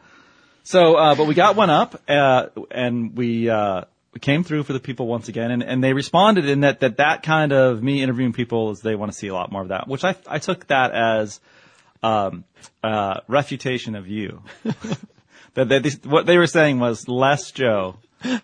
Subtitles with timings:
[0.62, 3.83] So, uh, but we got one up, uh, and we, uh,
[4.14, 6.96] we came through for the people once again, and, and they responded in that, that
[6.96, 9.68] that kind of me interviewing people is they want to see a lot more of
[9.68, 11.39] that, which I, I took that as,
[12.02, 12.44] um,
[12.83, 14.42] uh, refutation of you.
[15.55, 17.97] That they, what they were saying was less Joe,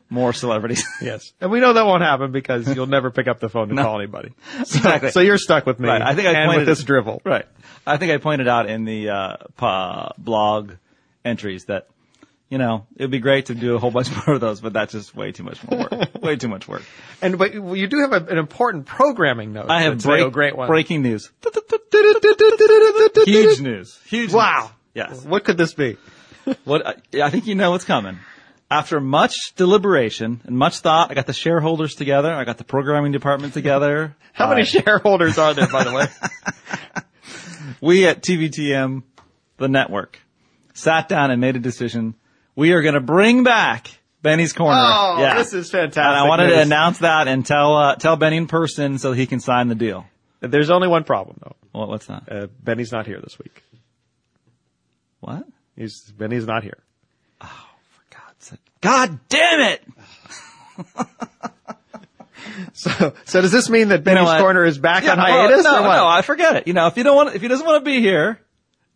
[0.09, 0.85] more celebrities.
[1.03, 1.33] Yes.
[1.41, 3.99] And we know that won't happen because you'll never pick up the phone to call
[3.99, 4.33] anybody.
[4.53, 5.11] So, Exactly.
[5.11, 5.89] so you're stuck with me.
[5.89, 6.03] Right.
[6.03, 7.23] I think I and pointed with this drivel.
[7.25, 7.47] Right.
[7.87, 10.73] I think I pointed out in the uh, pa- blog
[11.25, 11.87] entries that
[12.51, 14.93] you know it'd be great to do a whole bunch more of those, but that's
[14.93, 16.23] just way too much more work.
[16.23, 16.83] way too much work.
[17.23, 19.71] And but you do have a, an important programming note.
[19.71, 20.69] I have break, great one.
[20.69, 21.31] breaking news.
[23.25, 23.99] Huge news.
[24.07, 24.33] Huge.
[24.33, 24.63] Wow.
[24.63, 24.71] News.
[24.95, 25.25] Yes.
[25.25, 25.97] What could this be?
[26.65, 28.19] What I, I think you know what's coming.
[28.71, 32.33] After much deliberation and much thought, I got the shareholders together.
[32.33, 34.17] I got the programming department together.
[34.33, 36.07] How many Uh, shareholders are there, by the way?
[37.81, 39.03] we at TVTM,
[39.57, 40.19] the network,
[40.73, 42.15] sat down and made a decision.
[42.55, 43.89] We are going to bring back
[44.23, 44.79] Benny's Corner.
[44.81, 45.35] Oh, yeah.
[45.35, 46.05] this is fantastic.
[46.05, 49.27] And I wanted to announce that and tell uh, tell Benny in person so he
[49.27, 50.07] can sign the deal.
[50.41, 51.57] There's only one problem though.
[51.73, 52.23] What, what's that?
[52.31, 53.63] Uh, Benny's not here this week.
[55.21, 55.45] What?
[55.77, 56.79] He's Benny's not here.
[57.41, 58.61] Oh, for God's sake.
[58.81, 59.85] God damn it!
[62.73, 64.41] So, so does this mean that Benny's what?
[64.41, 65.97] corner is back on well, hiatus no, or what?
[65.97, 66.67] no, I forget it.
[66.67, 68.41] You know, if you don't want, if he doesn't want to be here,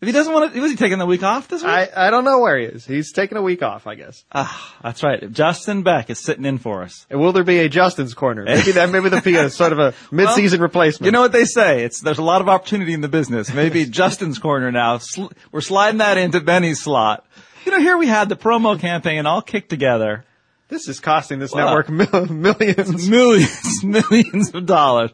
[0.04, 1.70] if he doesn't want to, was he taking the week off this week?
[1.70, 2.84] I, I don't know where he is.
[2.84, 4.24] He's taking a week off, I guess.
[4.32, 5.32] ah, that's right.
[5.32, 7.06] Justin Beck is sitting in for us.
[7.08, 8.44] And will there be a Justin's corner?
[8.44, 11.06] Maybe that maybe there'll be a sort of a mid-season replacement.
[11.06, 11.84] You know what they say?
[11.84, 13.52] It's there's a lot of opportunity in the business.
[13.54, 14.98] Maybe Justin's corner now.
[14.98, 17.26] Sl- we're sliding that into Benny's slot.
[17.64, 20.24] You know, here we had the promo campaign all kicked together,
[20.68, 23.08] this is costing this Well, network mil- millions.
[23.08, 25.10] millions, millions of dollars.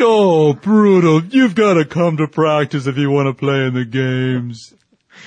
[0.00, 1.24] Oh, brutal!
[1.24, 4.74] You've got to come to practice if you want to play in the games.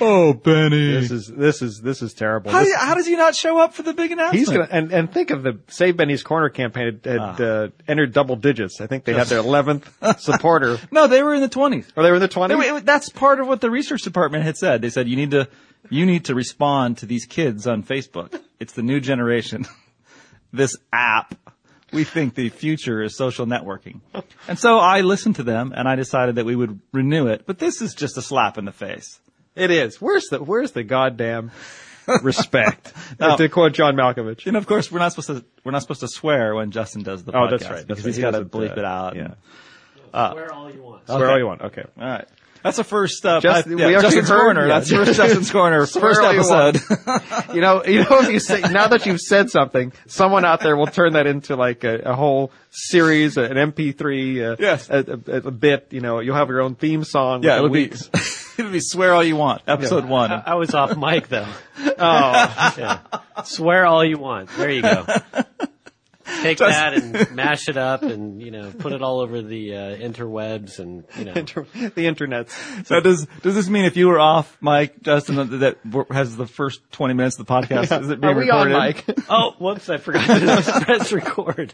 [0.01, 0.91] Oh, Benny.
[0.91, 2.51] This is this is this is terrible.
[2.51, 4.37] how, This- you, how does he not show up for the big announcement?
[4.39, 8.11] He's gonna and, and think of the Save Benny's Corner campaign had, had uh, entered
[8.13, 8.81] double digits.
[8.81, 9.89] I think they had their eleventh
[10.19, 11.87] supporter, No, they were in the twenties.
[11.95, 12.83] or they were in the twenties.
[12.83, 14.81] That's part of what the research department had said.
[14.81, 15.47] They said you need to
[15.89, 18.39] you need to respond to these kids on Facebook.
[18.59, 19.65] It's the new generation.
[20.53, 21.33] this app.
[21.93, 24.01] We think the future is social networking.
[24.47, 27.43] And so I listened to them and I decided that we would renew it.
[27.45, 29.19] But this is just a slap in the face.
[29.55, 30.01] It is.
[30.01, 31.51] Where's the Where's the goddamn
[32.23, 32.93] respect?
[33.19, 33.37] No.
[33.37, 34.45] to quote John Malkovich.
[34.47, 37.23] And of course, we're not supposed to we're not supposed to swear when Justin does
[37.23, 37.71] the Oh, podcast that's right.
[37.71, 38.07] That's because right.
[38.09, 39.15] he's He got to bleep uh, it out.
[39.15, 39.21] yeah.
[40.13, 41.05] and- Swear all you want.
[41.07, 41.61] Swear all you want.
[41.61, 41.83] Okay.
[41.99, 42.27] all right.
[42.63, 44.61] That's the first uh, Just- I- we yeah, actually Justin's heard- corner.
[44.67, 44.79] yeah.
[44.79, 45.85] That's the first Justin's corner.
[45.87, 46.75] First all you want.
[46.75, 47.23] episode.
[47.55, 50.75] You know, you know, if you say now that you've said something, someone out there
[50.75, 54.89] will turn that into like a, a whole series, an MP3, uh, Yes.
[54.89, 55.87] a, a, a bit.
[55.91, 57.43] You know, you'll have your own theme song.
[57.43, 58.19] Yeah, with it'll be
[58.59, 59.61] it'll be swear all you want.
[59.67, 60.31] Episode one.
[60.31, 61.47] I was off mic though.
[61.79, 62.99] Oh, Yeah.
[63.45, 64.49] Swear all you want.
[64.57, 65.05] There you go.
[66.41, 69.97] Take that and mash it up and, you know, put it all over the uh,
[69.97, 71.33] interwebs and, you know.
[71.33, 72.49] the internet.
[72.85, 75.77] So does does this mean if you were off, Mike, Justin, that
[76.11, 78.01] has the first twenty minutes of the podcast?
[78.01, 78.71] Is it being Are we on.
[78.71, 79.05] Mike?
[79.29, 81.73] oh, whoops, I forgot to press record.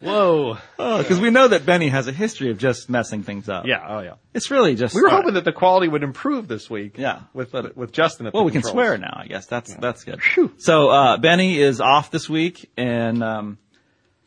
[0.00, 0.58] Whoa.
[0.76, 3.64] Because we know that Benny has a history of just messing things up.
[3.66, 3.86] yeah.
[3.88, 4.14] Oh, yeah.
[4.34, 4.94] it's really just.
[4.94, 6.98] We were hoping that the quality would improve this week.
[6.98, 7.20] Yeah.
[7.32, 8.26] With uh, with Justin.
[8.26, 9.14] At Well, the we can swear now.
[9.16, 10.20] I guess that's that's good.
[10.58, 13.58] So uh, Benny is off this week, and um,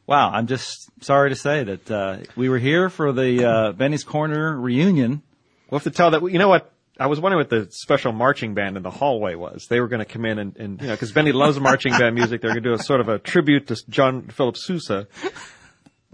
[0.08, 4.04] wow, I'm just sorry to say that uh, we were here for the uh, Benny's
[4.04, 5.22] Corner reunion.
[5.70, 6.24] We'll have to tell that.
[6.24, 6.72] You know what?
[7.00, 9.68] I was wondering what the special marching band in the hallway was.
[9.68, 12.16] They were going to come in and, and you know, because Benny loves marching band
[12.16, 12.42] music.
[12.42, 15.08] They're going to do a sort of a tribute to John Philip Sousa.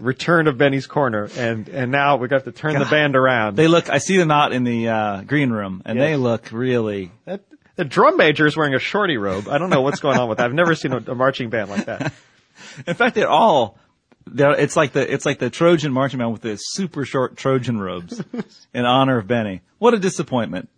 [0.00, 3.54] Return of Benny's Corner, and and now we got to turn the band around.
[3.56, 3.88] They look.
[3.88, 6.08] I see them out in the uh, green room, and Yes.
[6.08, 7.12] they look really.
[7.26, 7.42] That,
[7.76, 9.48] the drum major is wearing a shorty robe.
[9.48, 10.46] I don't know what's going on with that.
[10.46, 12.12] I've never seen a, a marching band like that.
[12.88, 13.78] In fact, they're all.
[14.26, 17.78] They're, it's like the it's like the Trojan marching band with the super short Trojan
[17.78, 18.22] robes
[18.74, 19.60] in honor of Benny.
[19.78, 20.68] What a disappointment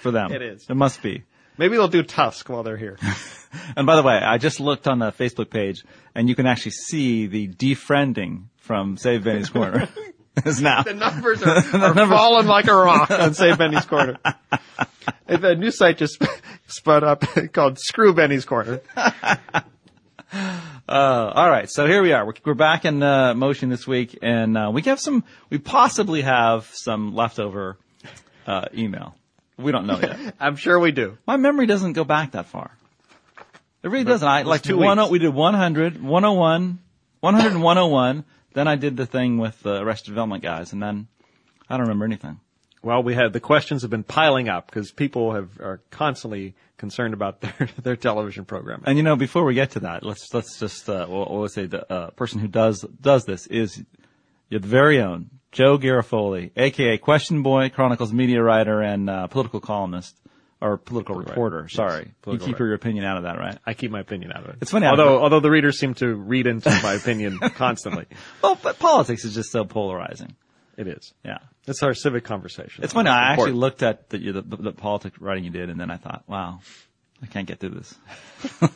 [0.00, 0.32] for them.
[0.32, 0.66] It is.
[0.68, 1.24] It must be.
[1.56, 2.98] Maybe they'll do Tusk while they're here.
[3.76, 5.82] And by the way, I just looked on the Facebook page,
[6.14, 9.88] and you can actually see the defriending from Save Benny's Corner.
[10.44, 10.82] is now.
[10.82, 14.18] The numbers are, are falling like a rock on Save Benny's Corner.
[15.26, 16.22] a new site just
[16.66, 18.80] spun up called Screw Benny's Corner.
[20.88, 22.24] Uh, all right, so here we are.
[22.24, 25.22] We're, we're back in uh, motion this week, and uh, we have some.
[25.50, 27.76] We possibly have some leftover
[28.46, 29.14] uh, email.
[29.58, 30.34] We don't know yet.
[30.40, 31.18] I'm sure we do.
[31.26, 32.70] My memory doesn't go back that far.
[33.82, 34.26] It really doesn't.
[34.26, 36.78] I like two one, we did 100, 101,
[37.20, 38.24] 100 and 101.
[38.54, 41.06] Then I did the thing with the Arrested Development guys, and then
[41.68, 42.40] I don't remember anything.
[42.82, 47.14] Well, we had the questions have been piling up because people have are constantly concerned
[47.14, 48.84] about their their television programming.
[48.86, 51.66] And you know, before we get to that, let's let's just uh, we'll, we'll say
[51.66, 53.82] the uh, person who does does this is
[54.48, 60.16] your very own Joe Garofoli, aka Question Boy, Chronicles media writer and uh, political columnist
[60.60, 61.62] or political reporter.
[61.62, 63.58] Yes, Sorry, you keep your opinion out of that, right?
[63.64, 64.56] I keep my opinion out of it.
[64.60, 68.06] It's funny, although although the readers seem to read into my opinion constantly.
[68.42, 70.34] Well, but politics is just so polarizing.
[70.76, 71.12] It is.
[71.24, 71.38] Yeah.
[71.68, 72.84] It's our civic conversation.
[72.84, 73.10] It's funny.
[73.10, 75.96] I actually looked at the, the, the, the politics writing you did, and then I
[75.96, 76.60] thought, wow,
[77.22, 77.94] I can't get through this.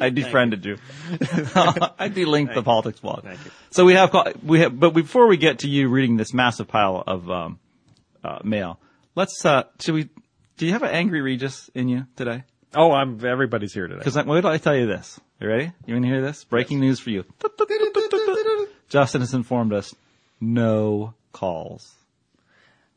[0.00, 0.78] I defriended you.
[1.10, 3.24] I delinked the politics blog.
[3.24, 3.50] Thank you.
[3.70, 7.02] So we have, we have, but before we get to you reading this massive pile
[7.06, 7.58] of um,
[8.24, 8.80] uh, mail,
[9.14, 9.44] let's.
[9.44, 10.08] Uh, should we?
[10.56, 12.44] Do you have an angry Regis in you today?
[12.74, 13.98] Oh, I'm everybody's here today.
[13.98, 15.20] Because wait till I tell you this.
[15.40, 15.72] You ready?
[15.84, 16.44] You want to hear this?
[16.44, 17.24] Breaking news for you.
[18.88, 19.94] Justin has informed us.
[20.40, 21.94] No calls.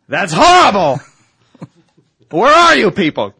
[0.07, 0.99] That's horrible.
[2.31, 3.33] Where are you people?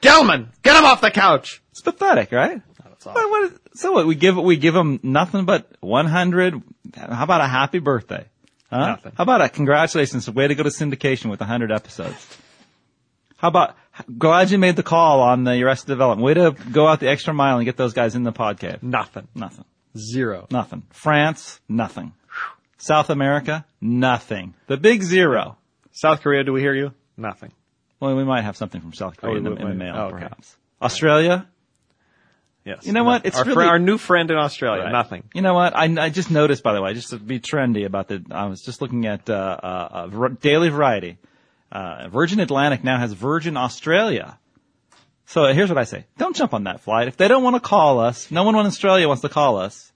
[0.00, 1.62] Gelman, get him off the couch.
[1.70, 2.62] It's pathetic, right?
[2.82, 3.14] That's all.
[3.14, 4.06] What, what, so what?
[4.06, 6.62] We give we give them nothing but 100.
[6.96, 8.26] How about a happy birthday?
[8.70, 8.86] Huh?
[8.90, 9.12] Nothing.
[9.16, 10.28] How about a congratulations?
[10.30, 12.38] Way to go to syndication with 100 episodes.
[13.36, 13.76] How about
[14.18, 16.24] glad you made the call on the Arrested Development?
[16.24, 18.82] Way to go out the extra mile and get those guys in the podcast.
[18.82, 19.28] Nothing.
[19.34, 19.64] Nothing.
[19.96, 20.46] Zero.
[20.50, 20.82] Nothing.
[20.90, 22.12] France, nothing.
[22.78, 24.54] South America, nothing.
[24.66, 25.56] The big zero.
[25.92, 26.92] South Korea, do we hear you?
[27.16, 27.52] Nothing.
[28.00, 30.00] Well, we might have something from South Korea Oh, in, the, in the mail, Oh,
[30.04, 30.12] okay.
[30.12, 30.56] perhaps.
[30.80, 31.48] Australia,
[32.68, 32.86] Yes.
[32.86, 33.24] You know what?
[33.24, 34.82] It's our, really- our new friend in Australia.
[34.82, 34.92] Right.
[34.92, 35.24] Nothing.
[35.32, 35.74] You know what?
[35.74, 38.60] I, I just noticed, by the way, just to be trendy about the, I was
[38.60, 41.16] just looking at, uh, uh, uh Daily Variety.
[41.72, 44.38] Uh, Virgin Atlantic now has Virgin Australia.
[45.24, 46.04] So here's what I say.
[46.18, 47.08] Don't jump on that flight.
[47.08, 49.90] If they don't want to call us, no one in Australia wants to call us.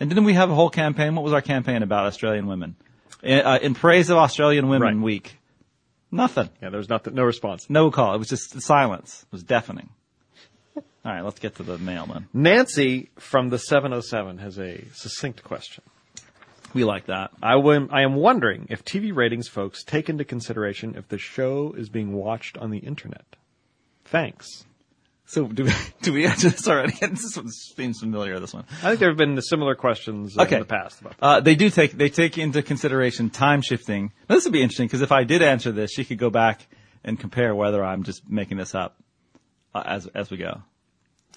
[0.00, 1.14] And didn't we have a whole campaign?
[1.14, 2.74] What was our campaign about Australian women?
[3.22, 5.04] In, uh, in praise of Australian Women Right.
[5.04, 5.36] Week.
[6.10, 6.48] Nothing.
[6.62, 7.14] Yeah, there was nothing.
[7.14, 7.68] No response.
[7.68, 8.14] No call.
[8.14, 9.24] It was just silence.
[9.28, 9.90] It was deafening.
[10.76, 12.28] All right, let's get to the mail then.
[12.34, 15.84] Nancy from the 707 has a succinct question.
[16.74, 17.30] We like that.
[17.42, 21.74] I wam- I am wondering if TV ratings folks take into consideration if the show
[21.76, 23.24] is being watched on the internet.
[24.04, 24.64] Thanks.
[25.30, 25.70] So do we,
[26.02, 26.94] do we answer this already?
[27.00, 28.64] this one seems familiar, this one.
[28.82, 30.56] I think there have been similar questions uh, Okay.
[30.56, 31.24] in the past about that.
[31.24, 34.10] Uh, they do take, they take into consideration time shifting.
[34.28, 36.66] Now, this would be interesting because if I did answer this, she could go back
[37.04, 38.96] and compare whether I'm just making this up
[39.72, 40.62] uh, as, as we go.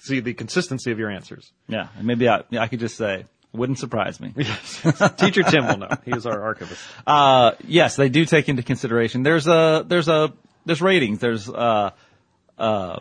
[0.02, 1.52] See the consistency of your answers.
[1.68, 1.86] Yeah.
[1.96, 4.32] And maybe I, I could just say, wouldn't surprise me.
[5.18, 5.90] Teacher Tim will know.
[6.04, 6.82] He is our archivist.
[7.06, 9.22] Uh, yes, they do take into consideration.
[9.22, 10.32] There's a, there's a,
[10.66, 11.20] there's ratings.
[11.20, 11.92] There's, uh,
[12.58, 12.98] uh,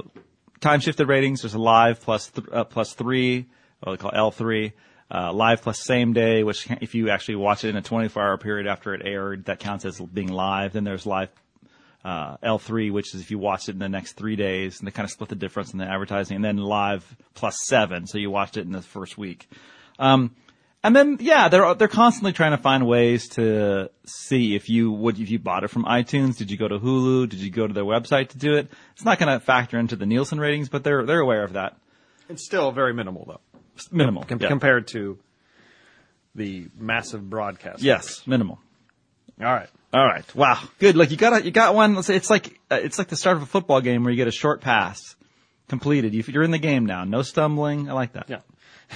[0.63, 1.41] time shifted ratings.
[1.41, 3.45] There's a live plus, th- uh, plus three,
[3.81, 4.71] what they call L3.
[5.11, 8.37] Uh, live plus same day, which if you actually watch it in a 24 hour
[8.37, 10.73] period after it aired, that counts as being live.
[10.73, 11.29] Then there's live,
[12.03, 14.91] uh, L3, which is if you watched it in the next three days, and they
[14.91, 18.31] kind of split the difference in the advertising, and then live plus seven, so you
[18.31, 19.47] watched it in the first week.
[19.99, 20.35] Um,
[20.83, 25.19] and then, yeah, they're they're constantly trying to find ways to see if you would
[25.19, 26.37] if you bought it from iTunes.
[26.37, 27.29] Did you go to Hulu?
[27.29, 28.69] Did you go to their website to do it?
[28.93, 31.77] It's not going to factor into the Nielsen ratings, but they're they're aware of that.
[32.29, 33.61] It's still very minimal though,
[33.91, 34.47] Minimal com- yeah.
[34.47, 35.19] compared to
[36.35, 37.81] the massive broadcast.
[37.81, 38.59] Yes, minimal.
[39.39, 39.69] All right.
[39.93, 40.35] All right.
[40.35, 40.59] Wow.
[40.79, 40.95] Good.
[40.95, 41.95] Like you got a, you got one.
[41.95, 44.17] Let's say it's like uh, it's like the start of a football game where you
[44.17, 45.15] get a short pass
[45.67, 46.13] completed.
[46.13, 47.03] You, you're in the game now.
[47.03, 47.89] No stumbling.
[47.89, 48.29] I like that.
[48.29, 48.39] Yeah.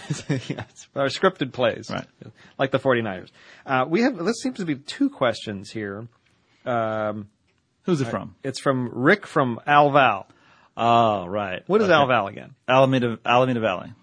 [0.30, 0.88] yes.
[0.96, 1.90] Our scripted plays.
[1.90, 2.06] Right.
[2.58, 3.30] Like the 49ers.
[3.66, 6.08] Uh, we have, this seems to be two questions here.
[6.66, 7.30] Um,
[7.84, 8.36] Who's it from?
[8.44, 10.26] it's from Rick from Alval.
[10.76, 11.64] Oh, right.
[11.68, 11.94] What is Okay.
[11.94, 12.54] Alval again?
[12.68, 13.94] Alameda Alameda Valley.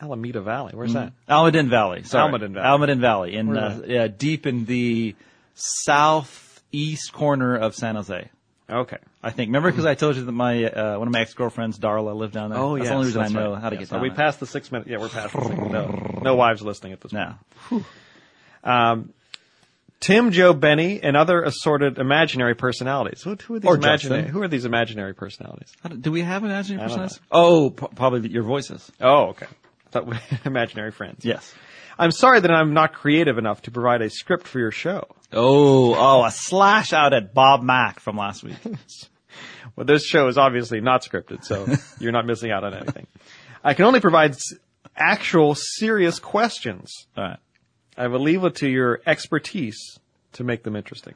[0.00, 0.72] Alameda Valley.
[0.74, 1.12] Where's that?
[1.28, 2.02] Almaden Valley.
[2.02, 2.30] Sorry.
[2.32, 2.66] Almaden Valley.
[2.88, 5.14] Almaden Valley in uh, yeah deep in the
[5.54, 8.28] southeast corner of San Jose.
[8.70, 8.96] Okay.
[9.22, 9.48] I think.
[9.48, 12.32] Remember, because I told you that my uh, one of my ex girlfriends, Darla, lived
[12.34, 12.58] down there.
[12.58, 13.60] Oh, yeah, that's the only reason I know right.
[13.62, 14.02] how to Yes, get down.
[14.02, 14.16] we there.
[14.16, 14.88] passed the six minute.
[14.88, 15.70] Yeah, we're past the six minute.
[15.72, 17.84] No, no wives listening at this point.
[18.64, 19.04] No.
[20.00, 23.22] Tim, Joe, Benny, and other assorted imaginary personalities.
[23.22, 24.28] Who, who are these Or imaginary?
[24.28, 25.72] Who are these imaginary personalities?
[25.88, 27.20] Do- Do we have imaginary personalities?
[27.30, 28.90] Oh, p- probably your voices.
[29.00, 29.46] Oh, okay.
[29.92, 30.12] Thought
[30.44, 31.24] imaginary friends.
[31.24, 31.54] Yes.
[31.98, 35.06] I'm sorry that I'm not creative enough to provide a script for your show.
[35.32, 38.56] Oh, oh, a slash out at Bob Mack from last week.
[39.76, 41.66] Well, this show is obviously not scripted, so
[41.98, 43.06] you're not missing out on anything.
[43.64, 44.54] I can only provide s-
[44.96, 47.06] actual serious questions.
[47.16, 47.38] All right.
[47.96, 49.98] I will leave it to your expertise
[50.34, 51.14] to make them interesting.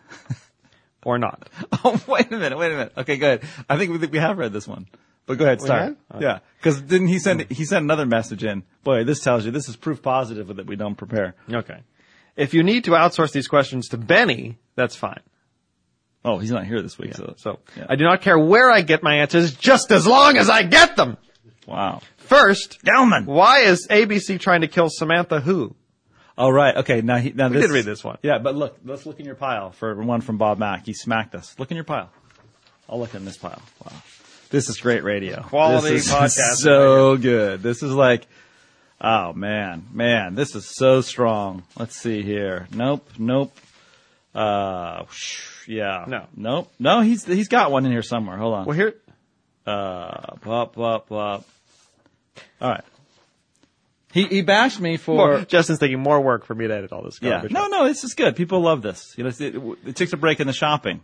[1.04, 1.48] or not.
[1.84, 2.92] Oh, wait a minute, wait a minute.
[2.96, 3.42] Okay, good.
[3.68, 4.86] I think we, we have read this one.
[5.28, 5.82] But go ahead, start.
[5.82, 5.96] Okay.
[6.10, 6.38] Uh, yeah.
[6.62, 7.54] Cause didn't he send, hmm.
[7.54, 8.64] he sent another message in.
[8.82, 11.34] Boy, this tells you, this is proof positive that we don't prepare.
[11.52, 11.80] Okay.
[12.34, 15.20] If you need to outsource these questions to Benny, that's fine.
[16.24, 17.34] Oh, he's not here this week, so.
[17.36, 17.86] So Yeah.
[17.88, 20.96] I do not care where I get my answers, just as long as I get
[20.96, 21.16] them.
[21.66, 22.00] Wow.
[22.16, 23.26] First, Gelman!
[23.26, 25.76] why is ABC trying to kill Samantha Who?
[26.38, 26.76] All right.
[26.76, 27.02] Okay.
[27.02, 27.66] Now he, now We this.
[27.66, 28.18] did read this one.
[28.22, 30.86] Yeah, but look, let's look in your pile for one from Bob Mack.
[30.86, 31.54] He smacked us.
[31.58, 32.10] Look in your pile.
[32.88, 33.60] I'll look in this pile.
[33.84, 33.92] Wow.
[34.50, 35.42] This is great radio.
[35.42, 37.62] Quality this is podcasting So good.
[37.62, 38.26] This is like,
[39.00, 41.62] oh man, man, this is so strong.
[41.78, 42.66] Let's see here.
[42.72, 43.56] Nope, nope.
[44.34, 45.04] Uh,
[45.66, 46.04] yeah.
[46.06, 46.26] No.
[46.36, 46.72] Nope.
[46.78, 48.36] No, he's, he's got one in here somewhere.
[48.36, 48.66] Hold on.
[48.66, 48.94] Well, here,
[49.66, 51.42] Uh, blah, blah, blah.
[52.60, 52.84] All right.
[54.12, 57.02] He, he bashed me for, more, Justin's thinking more work for me to edit all
[57.02, 57.18] this.
[57.20, 57.42] yeah.
[57.50, 58.36] No, no, this is good.
[58.36, 59.14] People love this.
[59.18, 61.02] You know, it, it takes a break in the shopping,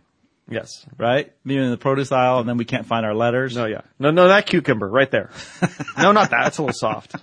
[0.49, 0.85] Yes.
[0.97, 1.31] right?
[1.45, 3.55] Being in the produce aisle and then we can't find our letters.
[3.55, 3.81] No, yeah.
[3.97, 5.31] No, no, that cucumber right there.
[5.97, 6.47] no, not that.
[6.47, 7.15] It's a little soft.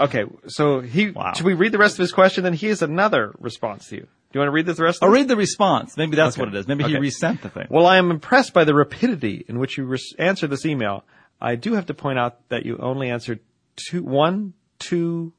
[0.00, 1.32] Okay, so he, Wow.
[1.34, 2.42] should we read the rest of his question?
[2.42, 4.02] Then he has another response to you.
[4.02, 4.08] Do
[4.38, 5.96] you want to read this the rest of I'll read the response.
[5.96, 6.44] Maybe that's Okay.
[6.46, 6.66] what it is.
[6.68, 7.66] Maybe he resent the thing.
[7.70, 11.04] Well, I am impressed by the rapidity in which you res- answered this email.
[11.40, 13.40] I do have to point out that you only answered
[13.76, 15.32] two, one, two,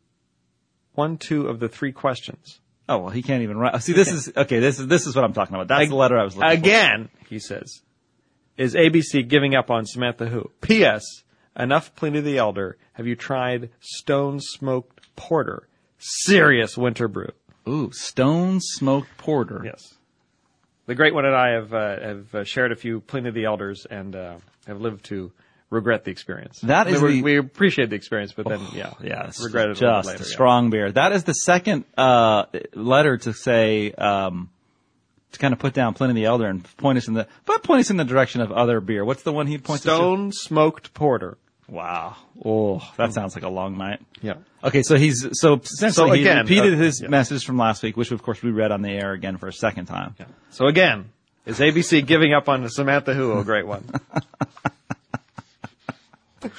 [0.93, 2.59] one, two of the three questions.
[2.91, 3.81] Oh well, he can't even write.
[3.81, 4.59] See, this is okay.
[4.59, 5.69] This is this is what I'm talking about.
[5.69, 6.53] That's the letter I was looking for.
[6.53, 7.83] Again, he says,
[8.57, 10.51] is ABC giving up on Samantha Who?
[10.59, 11.23] P.S.
[11.57, 12.77] Enough Pliny the Elder.
[12.93, 15.69] Have you tried stone smoked porter?
[15.99, 17.31] Serious winter brew.
[17.65, 19.61] Ooh, stone smoked porter.
[19.63, 19.95] Yes.
[20.87, 23.87] The great one and I have uh, have uh, shared a few Pliny the Elders
[23.89, 24.35] and uh,
[24.67, 25.31] have lived to
[25.71, 26.59] regret the experience.
[26.61, 29.79] That is we, the- we appreciate the experience, but then yeah, Yeah, it's regretted it
[29.79, 30.17] just later.
[30.21, 30.31] a yeah.
[30.31, 30.91] strong beer.
[30.91, 34.49] That is the second uh, letter to say um,
[35.31, 37.79] to kind of put down Pliny the Elder and point us in the but point
[37.79, 39.03] us in the direction of other beer.
[39.03, 41.37] What's the one he points Stone smoked porter.
[41.69, 42.17] Wow.
[42.43, 44.01] Oh, that sounds like a long night.
[44.21, 44.33] Yeah.
[44.61, 47.07] Okay, so he's so essentially So he again, repeated uh, his yeah.
[47.07, 49.53] message from last week, which of course we read on the air again for a
[49.53, 50.15] second time.
[50.49, 51.11] So again,
[51.45, 53.39] is ABC giving up on Samantha Who?
[53.39, 53.89] A great one.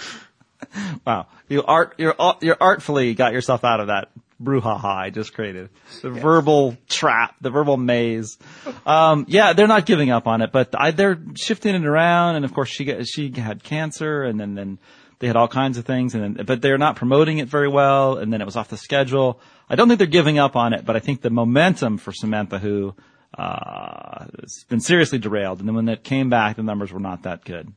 [1.04, 4.10] Wow, you art you're you artfully got yourself out of that
[4.42, 5.70] brouhaha I just created.
[6.02, 8.38] The verbal trap, the verbal maze.
[8.86, 12.36] Um, yeah, they're not giving up on it, but I, they're shifting it around.
[12.36, 14.78] And of course, she got, she had cancer, and then then
[15.18, 18.18] they had all kinds of things, and then, but they're not promoting it very well.
[18.18, 19.40] And then it was off the schedule.
[19.68, 22.58] I don't think they're giving up on it, but I think the momentum for Samantha
[22.58, 22.94] Who
[23.36, 25.60] uh, has been seriously derailed.
[25.60, 27.72] And then when it came back, the numbers were not that good.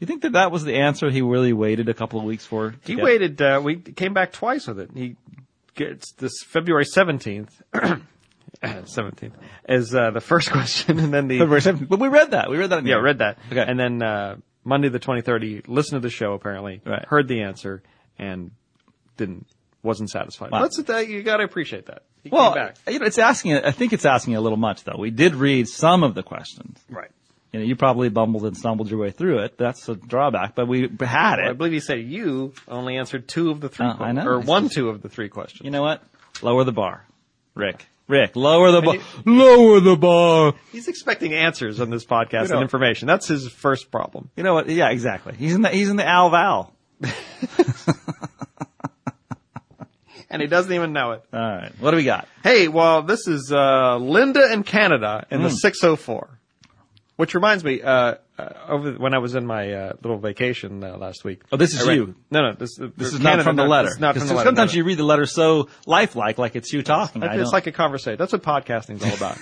[0.00, 2.46] Do you think that that was the answer he really waited a couple of weeks
[2.46, 2.74] for?
[2.84, 3.04] He get?
[3.04, 3.42] waited.
[3.42, 4.90] Uh, we came back twice with it.
[4.94, 5.16] He
[5.74, 7.60] gets this February seventeenth.
[8.86, 9.34] Seventeenth
[9.68, 11.88] is uh, the first question, and then the February 17th.
[11.88, 12.50] But we read that.
[12.50, 12.78] We read that.
[12.78, 13.38] In the yeah read that.
[13.50, 13.64] Okay.
[13.66, 17.04] And then uh, Monday the twenty third, he listened to the show apparently, Right.
[17.06, 17.82] heard the answer,
[18.18, 18.50] and
[19.16, 19.46] didn't
[19.82, 20.50] wasn't satisfied.
[20.50, 20.62] Wow.
[20.62, 22.02] That's the thing, you got to appreciate that.
[22.22, 22.76] He Well, came back.
[22.88, 23.54] you know, it's asking.
[23.54, 24.96] I think it's asking a little much, though.
[24.98, 26.78] We did read some of the questions.
[26.90, 27.10] Right.
[27.52, 29.58] You know, you probably bumbled and stumbled your way through it.
[29.58, 31.46] That's a drawback, but we had it.
[31.48, 34.24] I believe he said you only answered two of the three, Uh, I know.
[34.26, 35.62] or one two of the three questions.
[35.64, 36.02] You know what?
[36.42, 37.04] Lower the bar,
[37.54, 37.86] Rick.
[38.06, 38.96] Rick, lower the bar.
[39.24, 40.54] Lower the bar.
[40.72, 43.06] He's expecting answers on this podcast You know- and information.
[43.06, 44.30] That's his first problem.
[44.36, 44.68] You know what?
[44.68, 45.34] Yeah, exactly.
[45.36, 46.72] He's in the he's in the Al Val.
[50.32, 51.24] And he doesn't even know it.
[51.32, 51.72] All right.
[51.80, 52.28] What do we got?
[52.44, 55.44] Hey, well, this is uh, Linda in Canada in Hmm.
[55.44, 56.28] the 604.
[57.20, 60.96] Which reminds me, uh, uh, over when I was in my uh, little vacation uh,
[60.96, 61.42] last week.
[61.52, 62.14] Oh, this is read- you.
[62.30, 63.88] No, no, this, This is Canada, not from the letter.
[63.88, 64.46] This is not from the letter.
[64.48, 67.20] Sometimes no, you read the letter so lifelike, like it's you talking.
[67.20, 67.26] no.
[67.26, 68.16] I It's like a conversation.
[68.18, 69.36] That's what podcasting's all about.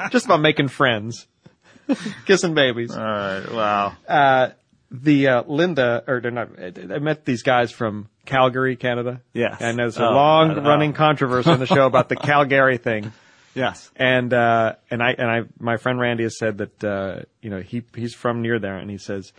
[0.10, 1.28] Just about making friends,
[2.26, 2.90] kissing babies.
[2.90, 3.52] All right.
[3.52, 3.96] Wow.
[4.08, 4.48] Uh,
[4.90, 6.48] the uh, Linda, or they're not.
[6.60, 9.22] I met these guys from Calgary, Canada.
[9.32, 9.58] Yes.
[9.60, 10.96] and there's a Oh, long-running oh.
[10.96, 13.12] controversy on the show about the Calgary thing.
[13.54, 13.90] Yes.
[13.96, 17.60] And uh, and I and I my friend Randy has said that uh, you know
[17.60, 19.32] he he's from near there, and he says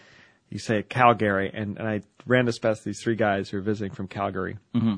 [0.53, 3.91] you say Calgary, and, and I ran this past these three guys who are visiting
[3.91, 4.97] from Calgary, mm-hmm.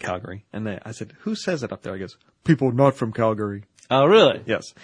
[0.00, 3.12] Calgary, and they, I said, "Who says it up there?" I goes, "People not from
[3.12, 4.42] Calgary." Oh, really?
[4.46, 4.74] Yes.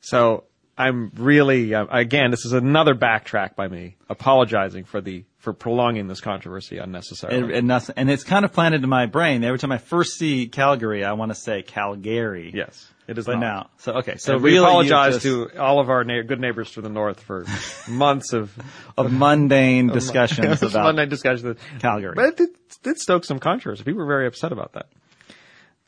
[0.00, 0.44] So
[0.78, 6.06] I'm really uh, again, this is another backtrack by me, apologizing for the for prolonging
[6.06, 7.38] this controversy unnecessarily.
[7.38, 9.42] And, and, nothing, and it's kind of planted in my brain.
[9.42, 12.52] Every time I first see Calgary, I want to say Calgary.
[12.54, 13.40] yes, it is But not.
[13.40, 16.70] now, so okay, so we really apologize just- to all of our na- good neighbors
[16.72, 17.44] to the north for
[17.88, 18.56] months of
[18.96, 21.56] of mundane discussions It was about Monday discussion.
[21.80, 22.14] Calgary.
[22.14, 22.48] But it did,
[22.82, 23.82] did stoke some controversy.
[23.84, 24.86] People were very upset about that.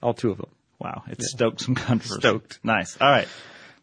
[0.02, 0.50] All two of them.
[0.80, 2.20] Wow, it stoked some controversy.
[2.20, 2.58] Stoked.
[2.62, 2.96] Nice.
[3.00, 3.28] All right.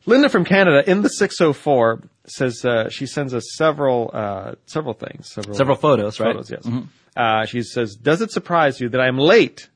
[0.06, 5.32] Linda from Canada in the 604 says uh, she sends us several uh, several things,
[5.32, 6.36] several, Several photos, right?
[6.36, 6.52] photos.
[6.52, 6.68] Yes.
[7.16, 9.70] Uh, she says, "Does it surprise you that I am late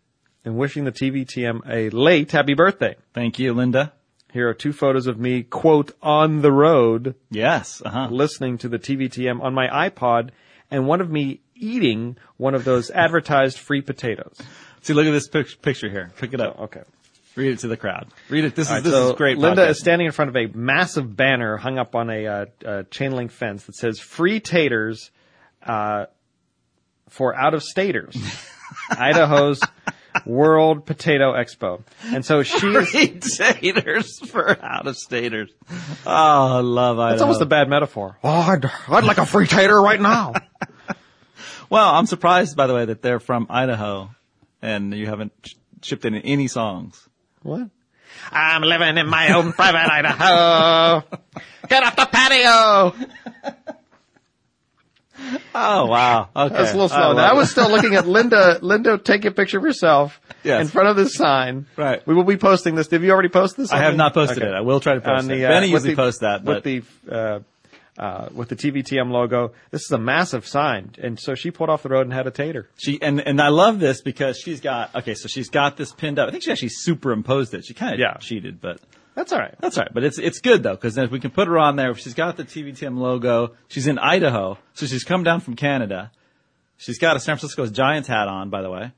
[0.45, 3.91] in wishing the TVTM a late happy birthday?" Thank you, Linda.
[4.31, 7.81] Here are two photos of me, quote, on the road Yes.
[7.85, 8.07] Uh huh.
[8.11, 10.29] listening to the TVTM on my iPod,
[10.69, 14.37] and one of me eating one of those advertised free potatoes.
[14.81, 16.11] See, look at this pic- picture here.
[16.17, 16.59] Pick it up.
[16.59, 16.81] Okay.
[17.37, 18.07] Read it to the crowd.
[18.29, 18.55] Read it.
[18.55, 19.37] This All is right, this so is great.
[19.37, 19.69] Linda podcasting.
[19.69, 23.11] is standing in front of a massive banner hung up on a uh, uh, chain
[23.13, 25.11] link fence that says "Free Taters
[25.63, 26.05] uh,
[27.09, 28.15] for Out of Staters."
[28.89, 29.59] Idaho's
[30.25, 32.89] World Potato Expo, and so she is.
[32.89, 35.51] Free taters for out of staters.
[35.69, 37.13] Oh, ah, I love Idaho.
[37.13, 38.17] It's almost a bad metaphor.
[38.23, 40.33] Oh, I'd, I'd like a free tater right now.
[41.67, 44.11] Well, I'm surprised, by the way, that they're from Idaho,
[44.61, 47.09] and you haven't sh- shipped in any songs.
[47.41, 47.69] what?
[48.31, 51.03] I'm living in my own private Idaho.
[51.67, 52.93] Get off the patio.
[55.53, 56.29] Oh wow.
[56.35, 56.53] Okay.
[56.55, 57.13] That's a little slow.
[57.13, 58.59] Now, I was still looking at Linda.
[58.61, 60.61] Linda, take a picture of herself Yes.
[60.61, 61.65] in front of this sign.
[61.77, 62.05] Right.
[62.05, 62.89] We will be posting this.
[62.91, 63.71] Have you already posted this?
[63.71, 64.47] I have not posted Okay.
[64.51, 64.53] it.
[64.53, 65.43] I will try to post it.
[65.43, 67.39] uh, Benny usually the- posts that, but with the uh,
[67.97, 69.53] uh, with the TVTM logo.
[69.71, 72.31] This is a massive sign, and so she pulled off the road and had a
[72.31, 72.67] tater.
[72.77, 76.19] she and and I love this because she's got okay, so she's got this pinned
[76.19, 76.27] up.
[76.27, 77.63] I think she actually superimposed it.
[77.65, 78.15] She kind of Yeah.
[78.19, 78.79] cheated, but
[79.15, 79.55] That's all right.
[79.59, 81.77] That's all right, but it's it's good though because then we can put her on
[81.77, 81.95] there.
[81.95, 83.53] She's got the TVTM logo.
[83.69, 86.11] She's in Idaho, so she's come down from Canada.
[86.77, 88.91] She's got a San Francisco Giants hat on, by the way,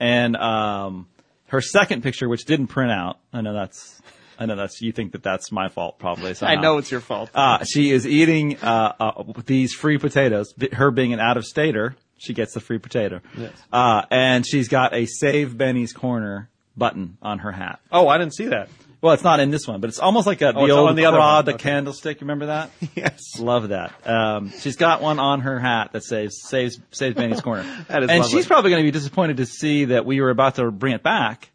[0.00, 1.06] and um,
[1.48, 3.18] her second picture, which didn't print out.
[3.32, 4.00] I know that's
[4.38, 6.34] I know that's you think that that's my fault probably.
[6.40, 7.30] I know it's your fault.
[7.34, 10.54] Uh, she is eating uh, uh, these free potatoes.
[10.72, 13.20] Her being an out-of-stater, she gets the free potato.
[13.36, 13.52] Yes.
[13.72, 17.80] Uh, and she's got a Save Benny's Corner button on her hat.
[17.90, 18.68] oh, I didn't see that.
[19.00, 20.88] Well, it's not in this one, but it's almost like a, Oh, the it's old
[20.90, 21.44] on the other one.
[21.44, 21.62] the Okay.
[21.62, 22.20] candlestick.
[22.20, 22.70] Remember that?
[22.96, 23.38] Yes.
[23.38, 23.92] Love that.
[24.06, 27.62] Um, she's got one on her hat that says saves saves Benny's corner.
[27.88, 28.36] That is and lovely.
[28.38, 31.02] she's probably going to be disappointed to see that we were about to bring it
[31.04, 31.50] back,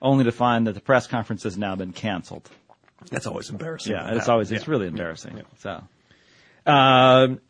[0.00, 2.48] only to find that the press conference has now been canceled.
[3.10, 3.92] That's always embarrassing.
[3.92, 5.42] Yeah, it's always it's really embarrassing.
[5.58, 5.82] So
[6.64, 7.40] Um,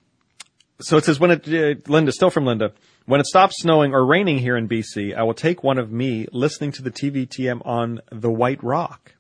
[0.81, 2.73] so it says when it, uh, Linda, still from Linda,
[3.07, 6.27] when it stops snowing or raining here in BC, I will take one of me
[6.33, 9.15] listening to the TVTM on the White Rock,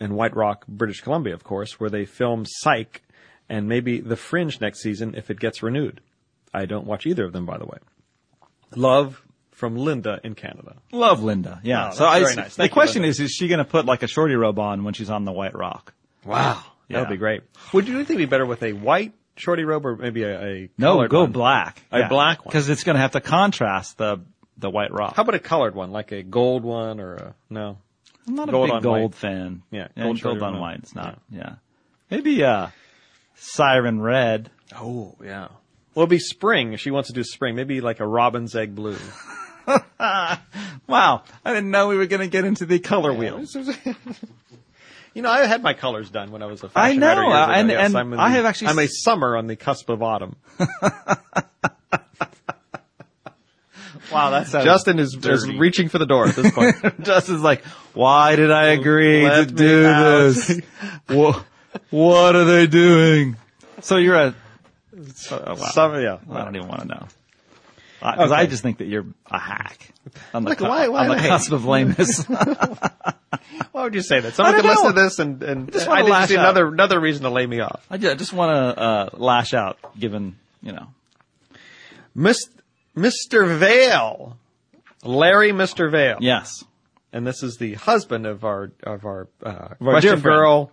[0.00, 3.02] in White Rock, British Columbia, of course, where they film Psych
[3.48, 6.00] and maybe The Fringe next season if it gets renewed.
[6.52, 7.78] I don't watch either of them, by the way.
[8.74, 10.76] Love from Linda in Canada.
[10.92, 11.60] love Linda.
[11.64, 11.90] Yeah.
[11.90, 12.56] So I, nice.
[12.56, 13.10] the you, question Linda.
[13.10, 15.32] is, is she going to put like a shorty robe on when she's on the
[15.32, 15.94] White Rock?
[16.24, 16.62] Wow.
[16.88, 17.42] That would be great.
[17.72, 20.70] Would you think it'd be better with a white shorty robe or maybe a, a
[20.78, 21.32] No, go one?
[21.32, 21.82] black.
[21.92, 22.50] A black one.
[22.52, 24.20] because it's going to have to contrast the
[24.58, 25.14] the White Rock.
[25.16, 27.78] How about a colored one, like a gold one or a, no?
[28.26, 29.14] I'm not Gold a big gold white.
[29.14, 29.62] fan.
[29.70, 30.78] Yeah, yeah gold gold, on white.
[30.80, 31.20] It's not.
[31.30, 31.56] Yeah,
[32.10, 32.68] maybe uh,
[33.36, 34.50] siren red.
[34.74, 35.48] Oh, yeah.
[35.94, 36.72] Well, it'll be spring.
[36.72, 38.96] If she wants to do spring, maybe like a robin's egg blue.
[40.88, 43.44] Wow, I didn't know we were going to get into the color wheel.
[45.16, 47.32] You know, I had my colors done when I was a fashion know, writer years
[47.32, 47.52] ago.
[47.52, 50.02] and- Yes, and I'm in I have actually I'm a summer on the cusp of
[50.02, 50.36] autumn.
[54.12, 55.58] Wow, that's Justin is, is dirty.
[55.58, 56.76] reaching for the door at this point.
[57.02, 60.60] Justin's like, why did I agree Let to do out." this?
[61.08, 61.44] what,
[61.90, 63.36] what are they doing?
[63.80, 64.34] So you're a.
[65.32, 65.54] Oh, wow.
[65.56, 66.18] Summer, yeah.
[66.30, 67.06] I don't even want to know.
[68.00, 68.50] Because I Okay.
[68.50, 69.92] just think that you're a hack.
[70.34, 72.24] On the, Look, cu- why- why on the am I- cusp of lameness.
[73.72, 74.34] Why would you say that?
[74.34, 76.40] Someone I could don't listen to this and, and Just I wanna didn't see out.
[76.44, 77.84] another another reason to lay me off.
[77.90, 80.86] I ju- I just want to uh, lash out, given you know.
[82.14, 82.48] Mis-
[82.96, 83.58] Mr.
[83.58, 84.38] Vale,
[85.04, 85.90] Larry Mr.
[85.90, 86.64] Vale, Yes.
[87.12, 90.22] and this is the husband of our of our, uh, our question dear friend.
[90.22, 90.72] girl,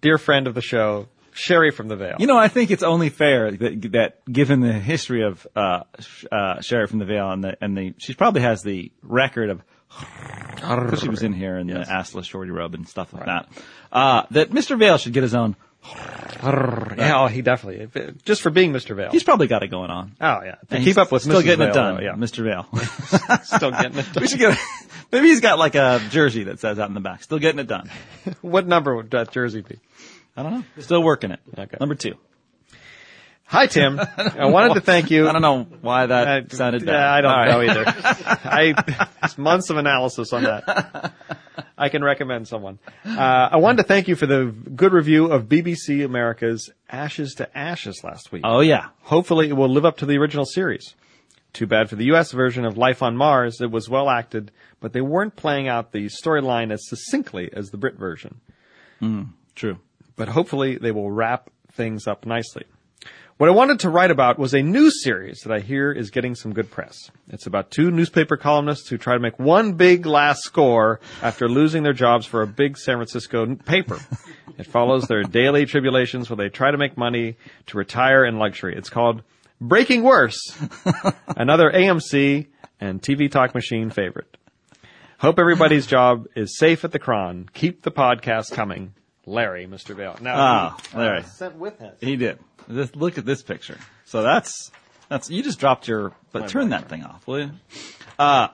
[0.00, 2.16] dear friend of the show, Sherry from the Vale.
[2.18, 5.80] You know, I think it's only fair that, that given the history of uh,
[6.30, 9.62] uh, Sherry from the Vale and the and the she probably has the record of
[10.56, 13.48] because she was in here in the assless shorty robe and stuff like that.
[13.90, 14.78] Uh, that Mr.
[14.78, 15.56] Vale should get his own.
[16.42, 18.94] yeah, oh, he definitely just for being Mr.
[18.94, 19.10] Vale.
[19.10, 20.12] He's probably got it going on.
[20.20, 21.44] oh yeah, to And keep up with still Mrs.
[21.44, 22.44] getting Vale, it done, though, yeah, Mr.
[22.44, 23.38] Vale.
[23.44, 24.20] still getting it done.
[24.22, 24.58] we should get.
[25.10, 27.66] Maybe he's got like a jersey that says out in the back, "Still getting it
[27.66, 27.90] done."
[28.40, 29.78] what number would that jersey be?
[30.36, 30.64] I don't know.
[30.82, 31.40] Still working it.
[31.58, 31.76] Okay.
[31.78, 32.14] Number two.
[33.44, 35.28] Hi Tim, I wanted to thank you.
[35.28, 37.26] I don't know why that I- sounded bad.
[37.26, 37.84] I don't know either.
[38.44, 38.74] I
[39.24, 41.12] it's months of analysis on that.
[41.76, 42.78] I can recommend someone.
[43.04, 43.18] Uh,
[43.52, 48.00] I wanted to thank you for the good review of BBC America's Ashes to Ashes
[48.02, 48.40] last week.
[48.46, 48.86] Oh yeah.
[49.02, 50.94] Hopefully, it will live up to the original series.
[51.52, 52.32] Too bad for the U.S.
[52.32, 53.60] version of Life on Mars.
[53.60, 57.76] It was well acted, but they weren't playing out the storyline as succinctly as the
[57.76, 58.40] Brit version.
[59.54, 59.78] True.
[60.16, 62.64] But hopefully, they will wrap things up nicely.
[63.38, 66.34] What I wanted to write about was a news series that I hear is getting
[66.34, 67.10] some good press.
[67.28, 71.82] It's about two newspaper columnists who try to make one big last score after losing
[71.82, 73.98] their jobs for a big San Francisco paper.
[74.58, 78.76] It follows their daily tribulations where they try to make money to retire in luxury.
[78.76, 79.22] It's called
[79.60, 80.38] Breaking Worse,
[81.28, 82.46] another AMC
[82.80, 84.36] and TV Talk Machine favorite.
[85.18, 87.48] Hope everybody's job is safe at the Chron.
[87.54, 88.94] Keep the podcast coming.
[89.26, 89.94] Larry, Mr.
[89.94, 90.16] Vale.
[90.20, 91.18] Now, Ah, he, Larry.
[91.20, 91.92] uh, sent with him.
[92.00, 92.38] He did.
[92.68, 93.78] This, look at this picture.
[94.04, 94.70] So that's
[95.08, 96.12] that's you just dropped your.
[96.32, 97.50] But turn that thing off, will you?
[98.18, 98.48] Uh,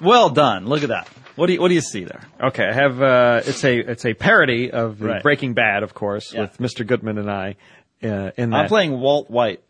[0.00, 0.66] well done.
[0.66, 1.08] Look at that.
[1.36, 2.22] What do you what do you see there?
[2.40, 5.22] Okay, I have uh, it's a it's a parody of Right.
[5.22, 6.42] Breaking Bad, of course, Yeah.
[6.42, 6.86] with Mr.
[6.86, 7.56] Goodman and I
[8.02, 8.56] uh, in that.
[8.56, 9.62] I'm playing Walt White.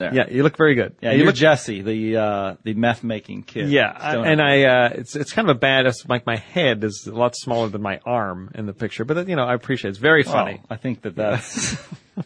[0.00, 0.12] There.
[0.12, 0.96] Yeah, you look very good.
[1.00, 3.68] Yeah, you you're look, Jesse, the uh, the meth making kid.
[3.70, 5.86] yeah, I- and I uh, it's it's kind of a bad.
[5.86, 9.28] It's like my head is a lot smaller than my arm in the picture, but
[9.28, 9.90] you know I appreciate it.
[9.90, 10.60] It's very Well, funny.
[10.68, 11.76] I think that that's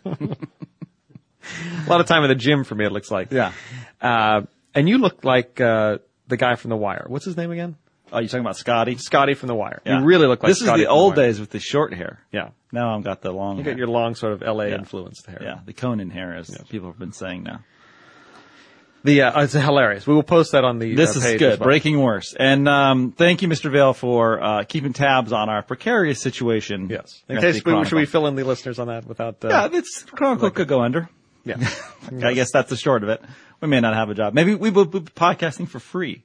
[1.87, 2.87] A lot of time in the gym for me.
[2.87, 3.31] It looks like.
[3.31, 3.53] yeah.
[4.01, 4.43] Uh,
[4.75, 7.05] and you look like uh, the guy from The Wire.
[7.09, 7.77] What's his name again?
[8.13, 8.97] Oh, you're talking about Scotty?
[8.97, 9.81] Scotty from The Wire.
[9.85, 9.99] Yeah.
[9.99, 11.27] You really look like this Scotty is the old Wire.
[11.27, 12.21] days with the short hair.
[12.33, 13.57] Yeah, Now I've got the long.
[13.59, 13.73] you hair.
[13.73, 14.69] got your long sort of L.A.
[14.69, 14.77] Yeah.
[14.77, 15.41] influenced hair.
[15.43, 17.61] yeah, the Conan hair, as people have been saying now.
[19.03, 20.07] The uh, it's hilarious.
[20.07, 20.95] We will post that on the.
[20.95, 21.61] This uh, is good.
[21.61, 21.67] well.
[21.67, 22.35] Breaking worse.
[22.39, 23.71] And um, thank you, Mr.
[23.71, 26.89] Vale, for uh, keeping tabs on our precarious situation.
[26.89, 27.23] Yes.
[27.29, 29.45] In case we, should we fill in the listeners on that without?
[29.45, 31.11] Uh, Yeah, this Chronicle could go under.
[31.45, 31.57] yeah.
[32.23, 33.21] I guess that's the short of it.
[33.61, 34.33] We may not have a job.
[34.33, 36.23] Maybe we will be podcasting for free.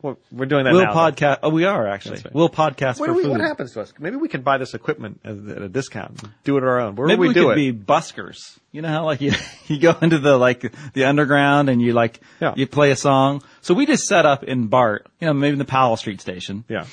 [0.00, 0.94] Well, we're doing that We'll now.
[0.94, 1.40] podcast.
[1.42, 2.18] Oh, we are actually.
[2.18, 2.32] Right.
[2.32, 3.32] We'll podcast What, for we, food.
[3.32, 3.92] what happens to us?
[3.98, 6.22] Maybe we can buy this equipment at, at a discount.
[6.44, 6.94] Do it our own.
[6.94, 7.72] Where Maybe would we, we, do could it?
[7.72, 8.58] be buskers.
[8.70, 9.32] You know how like you
[9.66, 12.54] you go into the like the underground and you like Yeah.
[12.56, 13.42] you play a song.
[13.60, 16.64] So we just set up in Bart, you know, maybe in the Powell Street station,
[16.68, 16.86] yeah.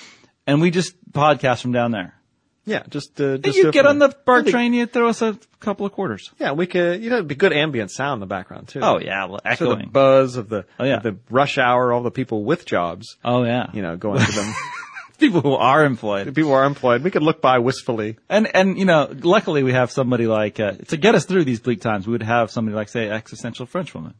[0.48, 2.14] and we just podcast from down there.
[2.65, 2.84] Yeah.
[2.89, 3.19] Just.
[3.21, 6.32] Uh, just you get on the It'd train, you throw us a couple of quarters.
[6.39, 7.04] Yeah, we could.
[7.04, 8.80] You know, it'd be good ambient sound in the background too.
[8.82, 10.97] Oh yeah, well, So the buzz of the Oh, yeah.
[10.97, 14.32] of the rush hour, all the people with jobs, oh yeah, you know, going to
[14.32, 14.54] them.
[15.17, 16.28] people who are employed.
[16.34, 17.04] people who are employed.
[17.04, 18.17] We could look by wistfully.
[18.30, 21.60] And and you know, luckily we have somebody like uh, to get us through these
[21.60, 22.08] bleak times.
[22.08, 24.13] We would have somebody like say existential Frenchwoman.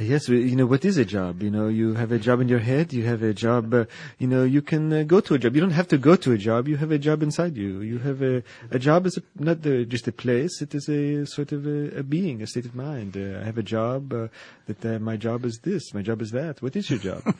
[0.00, 1.42] Yes, you know what is a job?
[1.42, 2.90] You know, you have a job in your head.
[2.94, 3.74] You have a job.
[3.74, 3.84] Uh,
[4.18, 5.54] you know, you can uh, go to a job.
[5.54, 6.68] You don't have to go to a job.
[6.68, 7.82] You have a job inside you.
[7.82, 10.62] You have a a job is a, not the, just a place.
[10.62, 13.14] It is a sort of a, a being, a state of mind.
[13.14, 14.10] Uh, I have a job.
[14.14, 14.28] Uh,
[14.68, 15.92] that uh, my job is this.
[15.92, 16.62] My job is that.
[16.62, 17.22] What is your job?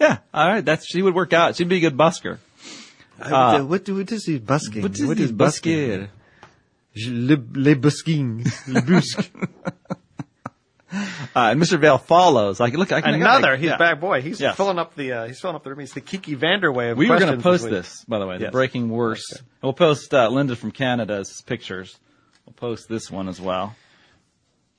[0.00, 0.64] Yeah, all right.
[0.64, 1.56] That's she would work out.
[1.56, 2.38] She'd be a good busker.
[3.20, 4.80] uh, what what is he busking?
[4.82, 6.08] What is this busker?
[6.94, 8.42] Je- Le, le busking.
[8.66, 9.30] Le busque.
[10.92, 10.96] Uh,
[11.34, 11.78] and Mr.
[11.78, 12.58] Vale follows.
[12.58, 13.52] Like, look, I can Another.
[13.52, 13.76] I, He's yeah.
[13.76, 14.00] back.
[14.00, 14.56] Boy, he's Yes.
[14.56, 15.12] filling up the.
[15.12, 15.78] Uh, he's filling up the room.
[15.80, 18.44] He's the Kiki Vandeweghe of We were going to post this by the way, the
[18.44, 18.52] Yes.
[18.52, 19.24] breaking worse.
[19.32, 19.42] Okay.
[19.62, 21.96] We'll post uh, Linda from Canada's pictures.
[22.46, 23.74] We'll post this one as well.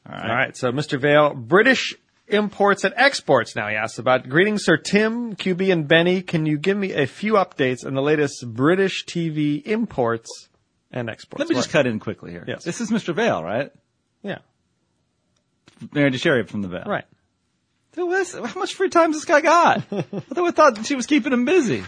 [0.06, 0.30] All right.
[0.30, 0.58] All right.
[0.58, 1.00] So, Mr.
[1.00, 1.96] Vale, British
[2.28, 3.56] imports and exports.
[3.56, 6.22] Now he asks about greetings, Sir Tim, QB, and Benny.
[6.22, 10.50] Can you give me a few updates on the latest British TV imports
[10.92, 11.40] and exports?
[11.40, 12.44] Let me just cut in quickly here.
[12.48, 12.64] Yes.
[12.64, 13.14] This is Mr.
[13.14, 13.72] Vale, right?
[14.24, 14.40] Yeah,
[15.94, 16.84] Mary DeSherry from the Vale.
[16.86, 17.06] right.
[17.94, 19.78] Dude, what's- how much free time does this guy got?
[19.92, 21.84] I thought, I thought she was keeping him busy.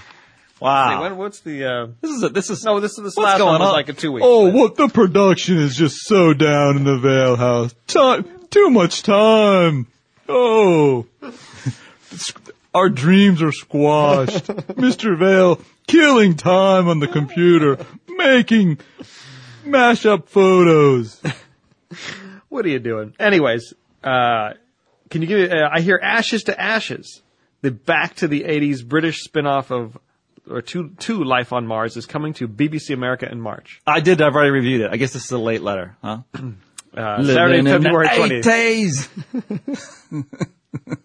[0.60, 0.96] Wow.
[0.98, 1.66] Hey, when, what's the?
[1.66, 3.74] Uh, this is a, this is no, this is this what's last going one was
[3.74, 4.26] like a two weeks.
[4.26, 7.74] Oh, what the production is just so down in the Vale House.
[7.88, 9.88] Time, too much time.
[10.30, 11.06] Oh,
[12.74, 14.46] our dreams are squashed.
[14.48, 15.18] Mr.
[15.18, 17.78] Vale killing time on the computer,
[18.08, 18.78] making
[19.66, 21.22] mashup photos.
[22.50, 23.16] What are you doing?
[23.20, 24.54] Anyways, uh,
[25.10, 27.22] can you give me, uh, I hear Ashes to Ashes,
[27.62, 29.98] the back to the 80s British spin-off of,
[30.50, 33.82] or two, two Life on Mars is coming to BBC America in March.
[33.88, 34.22] I did.
[34.22, 34.92] I've already reviewed it.
[34.92, 36.22] I guess this is a late letter, huh?
[36.96, 38.44] Uh, Saturday, February 20th.
[38.44, 39.10] Days.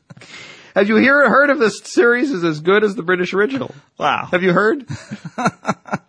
[0.74, 3.74] Have you hear, heard of this series is as good as the British original?
[3.98, 4.28] Wow.
[4.30, 4.86] Have you heard?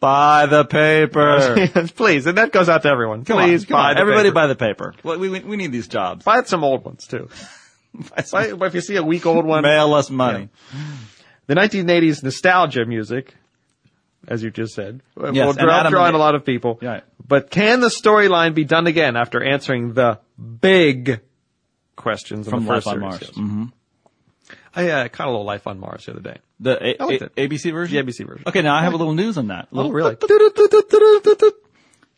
[0.00, 1.68] Buy the paper.
[1.96, 2.26] Please.
[2.26, 3.24] And that goes out to everyone.
[3.24, 3.94] Come on, Please come buy on.
[3.96, 4.34] the Everybody paper.
[4.34, 4.94] buy the paper.
[5.04, 6.24] Well, we, we, we need these jobs.
[6.24, 7.28] Buy some old ones too.
[8.32, 10.48] Buy, if you see a week old one, Mail us money.
[11.46, 13.34] the 1980s nostalgia music,
[14.28, 16.78] as you just said, uh, will Yes, and draw, draw in a lot of people.
[16.80, 17.02] Right.
[17.26, 21.20] But can the storyline be done again after answering the big
[21.96, 23.10] questions in From the first Life on series?
[23.10, 23.22] Mars.
[23.22, 23.30] Yes.
[23.32, 23.64] Mm-hmm.
[24.74, 26.38] I uh, caught a little Life on Mars the other day.
[26.60, 27.96] The A- I liked A- ABC version?
[28.06, 28.44] The ABC version.
[28.46, 29.68] Okay, now I have a little news on that.
[29.72, 30.16] Oh, Little- really?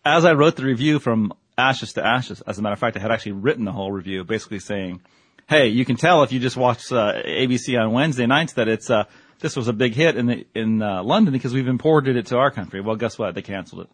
[0.04, 3.00] As I wrote the review from Ashes to Ashes, as a matter of fact, I
[3.00, 5.00] had actually written the whole review basically saying,
[5.48, 8.90] hey, you can tell if you just watch uh, ABC on Wednesday nights that it's,
[8.90, 9.04] uh,
[9.38, 12.36] this was a big hit in the, in uh, London because we've imported it to
[12.38, 12.80] our country.
[12.80, 13.34] Well, guess what?
[13.34, 13.86] They canceled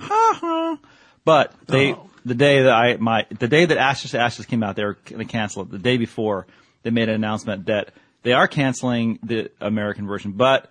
[0.00, 0.78] it.
[1.24, 2.08] But they, Oh.
[2.24, 4.96] the day that I, my, the day that Ashes to Ashes came out, they were
[5.04, 5.70] going to cancel it.
[5.70, 6.46] The day before,
[6.82, 10.70] they made an announcement that they are canceling the American version, but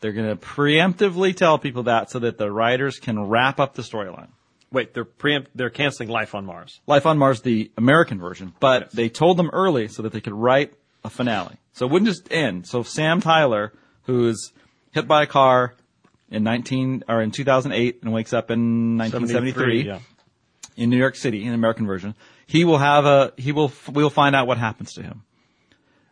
[0.00, 3.82] they're going to preemptively tell people that so that the writers can wrap up the
[3.82, 4.28] storyline.
[4.70, 6.80] Wait, they're preempt, they're canceling Life on Mars.
[6.86, 10.34] Life on Mars, the American version, but they told them early so that they could
[10.34, 11.56] write a finale.
[11.72, 12.66] So it wouldn't just end.
[12.66, 14.52] So Sam Tyler, who is
[14.92, 15.74] hit by a car
[16.30, 20.00] in 19, or in 2008 and wakes up in 1973 yeah.
[20.76, 22.14] in New York City, in the American version,
[22.46, 25.22] he will have a, he will, we will find out what happens to him.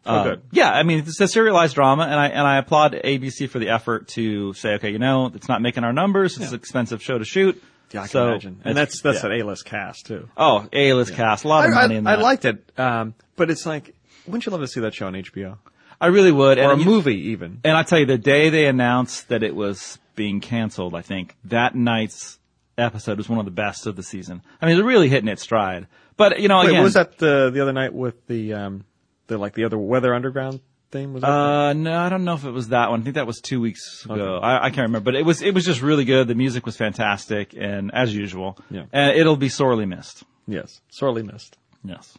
[0.07, 0.43] Oh, Uh, good.
[0.53, 3.69] Yeah, I mean, it's a serialized drama, and I and I applaud ABC for the
[3.71, 6.39] effort to say, okay, you know, it's not making our numbers.
[6.39, 7.63] It's an expensive show to shoot.
[7.93, 8.61] Yeah, I can so imagine.
[8.65, 9.31] And that's, that's yeah.
[9.31, 10.29] an A-list cast too.
[10.37, 12.65] Oh, A-list cast, a lot I, of money I, in I liked it.
[12.79, 13.95] Um, but it's like,
[14.27, 15.59] wouldn't you love to see that show on HBO?
[16.01, 16.59] I really would.
[16.59, 17.61] Or and a you- movie even.
[17.65, 21.37] And I tell you, the day they announced that it was being canceled, I think
[21.45, 22.39] that night's
[22.77, 24.43] episode was one of the best of the season.
[24.61, 25.87] I mean, they're really hitting its stride.
[26.17, 28.85] But you know, Wait, again, what was that the, the other night with the, um,
[29.27, 30.61] the, like the other Weather Underground
[30.91, 31.13] thing?
[31.13, 33.01] Was that Uh, no, I don't know if it was that one.
[33.01, 34.39] I think that was two weeks ago.
[34.43, 36.29] I, I can't remember, but it was it was just really good.
[36.29, 38.85] The music was fantastic, and as usual, Yeah.
[38.93, 40.23] and it'll be sorely missed.
[40.47, 41.57] yes, sorely missed.
[41.85, 42.17] Yes,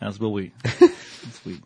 [0.00, 0.52] as will we.
[0.64, 1.60] as we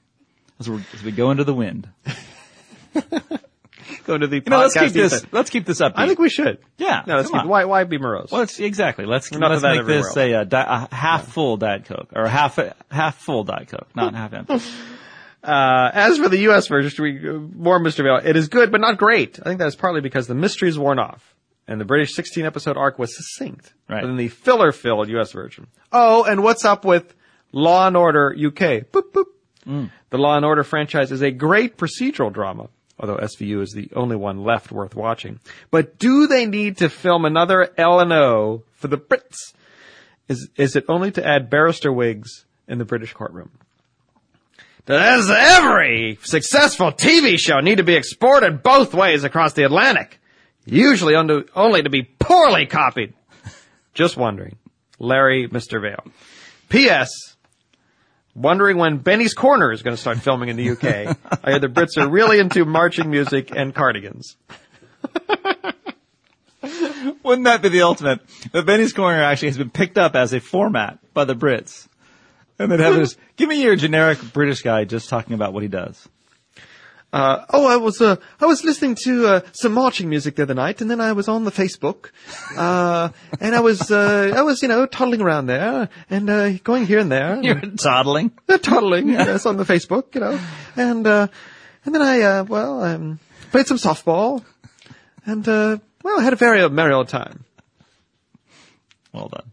[0.61, 1.89] as, we as we go into the wind.
[4.05, 5.25] Go to the You know, let's keep this.
[5.33, 5.95] Let's keep this up.
[5.97, 6.59] I think we should.
[6.79, 7.49] Yeah, No, let's keep, on.
[7.49, 8.31] why, why be morose?
[8.31, 9.07] Well, it's, exactly.
[9.07, 12.29] Let's Enough let's that make this a, di- a half full diet coke or a
[12.29, 12.59] half
[12.91, 14.61] half full diet coke, not half empty.
[15.47, 16.67] Uh, as for the U.S.
[16.67, 18.03] version, should we, more Mr.
[18.03, 19.39] Vale, it is good, but not great.
[19.41, 21.37] I think that's partly because the mystery mystery's worn off.
[21.69, 23.73] And the British 16 episode arc was succinct.
[23.89, 24.03] Right.
[24.03, 25.31] Than the filler filled U.S.
[25.31, 25.69] version.
[25.93, 27.15] Oh, and what's up with
[27.53, 28.91] Law and Order UK?
[28.91, 29.91] Boop, boop.
[30.11, 32.69] The Law and Order franchise is a great procedural drama,
[32.99, 35.41] although SVU is the only one left worth watching.
[35.71, 39.55] But do they need to film another L&O for the Brits?
[40.29, 43.51] Is, is it only to add barrister wigs in the British courtroom?
[44.87, 50.21] Does every successful TV show need to be exported both ways across the Atlantic?
[50.65, 53.15] Usually only, only to be poorly copied.
[53.95, 54.57] Just wondering.
[54.99, 55.81] Larry, Mr.
[55.81, 56.05] Vale.
[56.69, 57.36] P.S.
[58.37, 61.17] Wondering when Benny's Corner is going to start filming in the UK.
[61.43, 64.37] I hear the Brits are really into marching music and cardigans.
[67.23, 68.21] Wouldn't that be the ultimate?
[68.53, 71.89] But Benny's Corner actually has been picked up as a format by the Brits,
[72.59, 73.17] and then have this.
[73.37, 76.07] Give me your generic British guy just talking about what he does.
[77.17, 80.53] Uh, oh, I was, uh, I was listening to, uh, some marching music the other
[80.53, 82.11] night, and then I was on the Facebook,
[82.57, 83.09] uh,
[83.41, 86.99] and I was, uh, I was, you know, toddling around there, and, uh, going here
[86.99, 87.41] and there.
[87.43, 88.33] You're toddling.
[88.63, 90.39] Toddling, yes, on the Facebook, you know,
[90.77, 91.29] and, uh,
[91.87, 93.19] and then I, uh, well, um,
[93.51, 94.45] played some softball,
[95.25, 97.45] and, uh, well, I had a very merry old time.
[99.15, 99.51] Well done.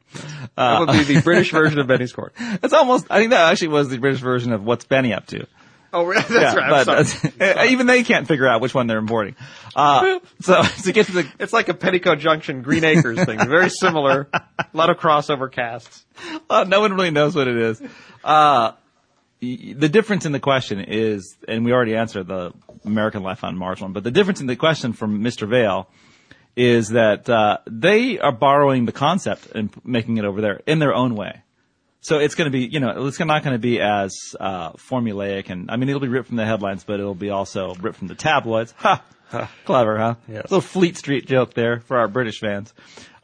[0.58, 2.34] that would be the British version of Benny's Corner.
[2.62, 3.06] It's almost.
[3.10, 5.48] I think that actually was the British version of what's Benny up to.
[5.94, 6.86] Oh, that's Yeah, right.
[6.86, 9.36] But that's- even they can't figure out which one they're importing.
[9.76, 13.38] Uh, so to get to the It's like a Petticoat Junction, Green Acres thing.
[13.38, 14.28] Very similar.
[14.34, 14.42] A
[14.74, 16.06] lot of crossover casts.
[16.50, 17.82] Uh, no one really knows what it is.
[18.24, 18.72] Uh,
[19.40, 22.54] the difference in the question is, and we already answered the
[22.86, 25.48] American Life on Mars one, but the difference in the question from Mr.
[25.48, 25.90] Vale
[26.56, 30.94] is that uh, they are borrowing the concept and making it over there in their
[30.94, 31.43] own way.
[32.04, 35.50] So it's going to be, you know, it's not going to be as uh, formulaic,
[35.50, 38.10] and I mean, it'll be ripped from the headlines, but it'll be also ripped from
[38.10, 38.74] the tabloids.
[38.78, 39.02] Ha!
[39.66, 40.16] Clever, huh?
[40.28, 40.44] Yes.
[40.44, 42.74] Little Fleet Street joke there for our British fans.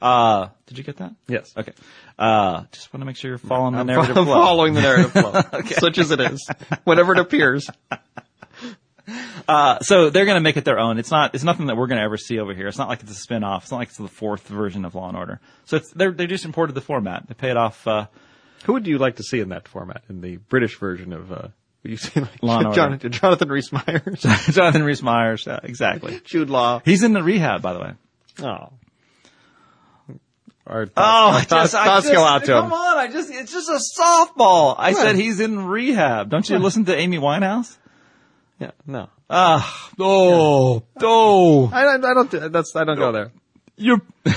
[0.01, 1.13] Uh, did you get that?
[1.27, 1.53] Yes.
[1.55, 1.73] Okay.
[2.17, 4.33] Uh, just want to make sure you're following the I'm, narrative fo- flow.
[4.33, 5.33] following the narrative flow,
[5.77, 6.49] such as it is,
[6.85, 7.69] whenever it appears.
[9.47, 10.99] Uh, so they're going to make it their own.
[10.99, 11.33] It's not.
[11.33, 12.67] It's nothing that we're going to ever see over here.
[12.67, 13.63] It's not like it's a spin-off.
[13.63, 15.39] It's not like it's the fourth version of Law and Order.
[15.65, 17.27] So it's, they're they just imported the format.
[17.27, 17.87] They pay it off.
[17.87, 18.05] Uh,
[18.65, 21.47] Who would you like to see in that format, in the British version of, uh,
[21.83, 22.75] you see like Law and Order.
[22.75, 25.47] Jonathan, Jonathan Rhys Meyers, Jonathan Rhys Meyers.
[25.47, 26.19] Uh, exactly.
[26.25, 26.81] Jude Law.
[26.83, 27.91] He's in the rehab, by the way.
[28.43, 28.73] Oh.
[30.67, 32.73] Our Oh, I thoughts, just, I thoughts just, go out to come him.
[32.73, 32.97] on!
[32.99, 34.75] I just, it's just a softball.
[34.77, 35.01] I What?
[35.01, 36.29] said he's in rehab.
[36.29, 37.75] Don't you listen to Amy Winehouse?
[38.59, 39.09] Yeah, no.
[39.31, 43.31] Ah, oh, oh, I, I, I don't, that's, I don't go there.
[43.77, 44.01] you're.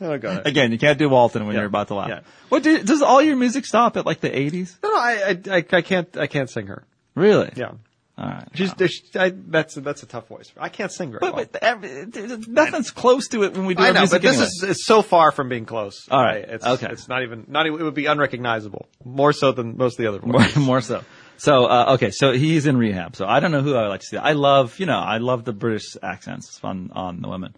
[0.00, 0.42] I don't go there.
[0.44, 1.60] Again, you can't do Walton when Yeah.
[1.60, 2.08] you're about to laugh.
[2.08, 2.20] Yeah.
[2.48, 4.76] What do, does all your music stop at like the 80s?
[4.82, 5.12] No, no, I,
[5.50, 6.84] I, I, I can't, I can't sing her.
[7.14, 7.50] Really?
[7.56, 7.72] Yeah.
[8.18, 8.48] All right.
[8.54, 10.50] She's, there's- I, that's, that's a tough voice.
[10.58, 11.44] I can't sing very But, well.
[11.52, 12.06] but every,
[12.48, 14.46] nothing's close to it when we do I our know, music but this anyway.
[14.46, 16.08] is it's so far from being close.
[16.10, 16.88] All right, It's, okay.
[16.90, 18.86] It's not even, not even, it would be unrecognizable.
[19.04, 20.56] More so than most of the other more, voices.
[20.56, 21.02] more so.
[21.38, 23.14] So uh, okay, so he's in rehab.
[23.14, 24.16] So I don't know who I would like to see.
[24.16, 26.48] I love, you know, I love the British accents.
[26.48, 27.54] It's fun on the women.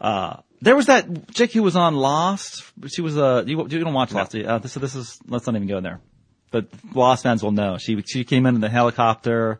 [0.00, 2.62] Uh, there was that chick who was on Lost.
[2.86, 4.30] She was uh, you, you don't watch Lost.
[4.30, 4.46] do you?
[4.46, 6.00] Uh, this, this is let's not even go in there.
[6.52, 7.78] But Lost fans will know.
[7.78, 9.58] She she came in in the helicopter.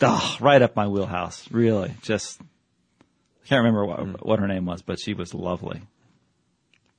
[0.00, 1.50] Oh, right up my wheelhouse.
[1.50, 5.82] Really, just I can't remember what what her name was, but she was lovely.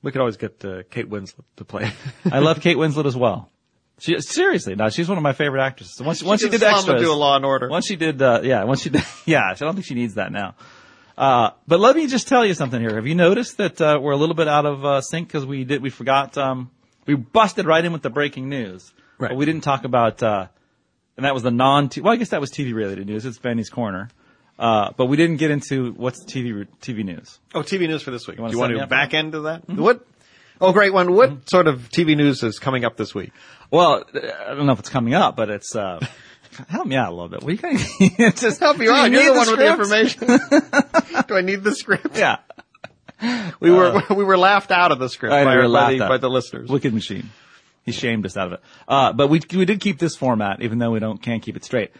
[0.02, 1.90] We could always get uh, Kate Winslet to play.
[2.30, 3.50] I love Kate Winslet as well.
[4.00, 5.98] She seriously, no, she's one of my favorite actresses.
[6.02, 7.70] Once once she, did extras, into a Law and Order.
[7.70, 10.30] Once she did, uh, yeah, once she did, yeah, I don't think she needs that
[10.30, 10.56] now.
[11.16, 12.96] Uh, but let me just tell you something here.
[12.96, 15.64] Have you noticed that uh, we're a little bit out of uh, sync because we
[15.64, 16.70] did we forgot um,
[17.06, 19.28] we busted right in with the breaking news, Right.
[19.28, 20.48] But we didn't talk about uh,
[21.16, 21.90] and that was the non.
[22.00, 23.24] Well, I guess that was TV related news.
[23.24, 24.08] It's Benny's corner.
[24.58, 27.38] Uh, but we didn't get into what's TV TV news.
[27.54, 28.36] oh, TV news for this week.
[28.36, 29.68] Do you want to up back end to that?
[29.68, 30.06] What?
[30.60, 31.12] Oh, great one.
[31.12, 33.32] What sort of TV news is coming up this week?
[33.72, 35.98] Well, I don't know if it's coming up, but it's uh,
[36.68, 37.42] help me out a little bit.
[37.42, 39.10] Will you just Help you out.
[39.10, 40.26] You're the one with the information.
[41.28, 42.16] Do I need the script?
[42.16, 42.38] Yeah.
[43.60, 46.28] We were we were laughed out of the script by, we by, the, by the
[46.28, 46.68] listeners.
[46.68, 47.30] Wicked Machine.
[47.84, 48.60] He shamed us out of it.
[48.88, 51.64] Uh, but we we did keep this format, even though we don't can't keep it
[51.64, 51.92] straight.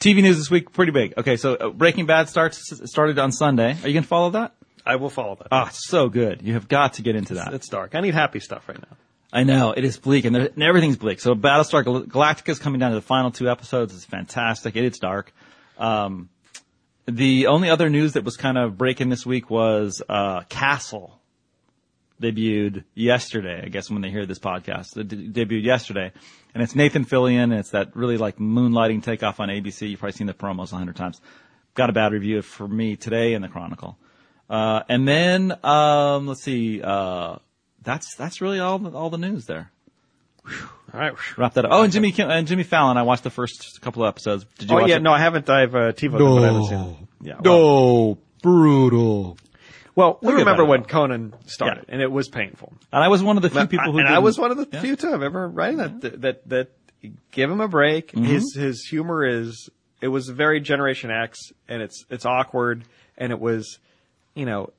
[0.00, 1.14] TV news this week pretty big.
[1.16, 3.76] Okay, so uh, Breaking Bad starts started on Sunday.
[3.82, 4.54] Are you gonna follow that?
[4.86, 5.48] I will follow that.
[5.50, 6.42] Ah, it's so good.
[6.42, 7.52] You have got to get into that.
[7.52, 7.94] it's dark.
[7.94, 8.96] I need happy stuff right now.
[9.32, 11.20] I know it is bleak, and, and everything's bleak.
[11.20, 13.94] So Battlestar Gal- Galactica is coming down to the final two episodes.
[13.94, 14.74] It's fantastic.
[14.74, 15.32] It is dark.
[15.76, 16.30] Um,
[17.06, 21.20] the only other news that was kind of breaking this week was uh, Castle
[22.20, 23.62] debuted yesterday.
[23.64, 26.10] I guess when they hear this podcast, it de- debuted yesterday,
[26.54, 27.44] and it's Nathan Fillion.
[27.44, 29.90] And it's that really like moonlighting takeoff on ABC.
[29.90, 31.20] You've probably seen the promos a hundred times.
[31.74, 33.98] Got a bad review for me today in the Chronicle.
[34.48, 36.80] Uh, and then um, let's see.
[36.82, 37.36] Uh,
[37.82, 39.70] that's that's really all the, all the news there.
[40.94, 41.12] All right.
[41.36, 41.72] Wrap that up.
[41.74, 42.96] Oh, and Jimmy Kim, and Jimmy Fallon.
[42.96, 44.46] I watched the first couple of episodes.
[44.58, 45.02] Did you Oh watch yeah, it?
[45.02, 45.48] no, I haven't.
[45.50, 46.96] I've uh, TiVoed it, but I haven't seen it.
[47.20, 47.34] Yeah.
[47.44, 47.54] Well,
[48.14, 49.36] No, brutal.
[49.94, 51.92] well we Look at remember when Conan started, Yeah.
[51.94, 52.72] and it was painful.
[52.92, 54.56] And I was one of the few people who and I didn't- was one of
[54.56, 54.80] the Yeah.
[54.80, 55.12] few too.
[55.12, 56.68] I've ever writing that that that
[57.32, 58.12] give him a break.
[58.12, 58.24] Mm-hmm.
[58.24, 59.68] His his humor is
[60.00, 61.38] it was very Generation X,
[61.68, 62.84] and it's it's awkward,
[63.18, 63.78] and it was,
[64.34, 64.70] you know, a-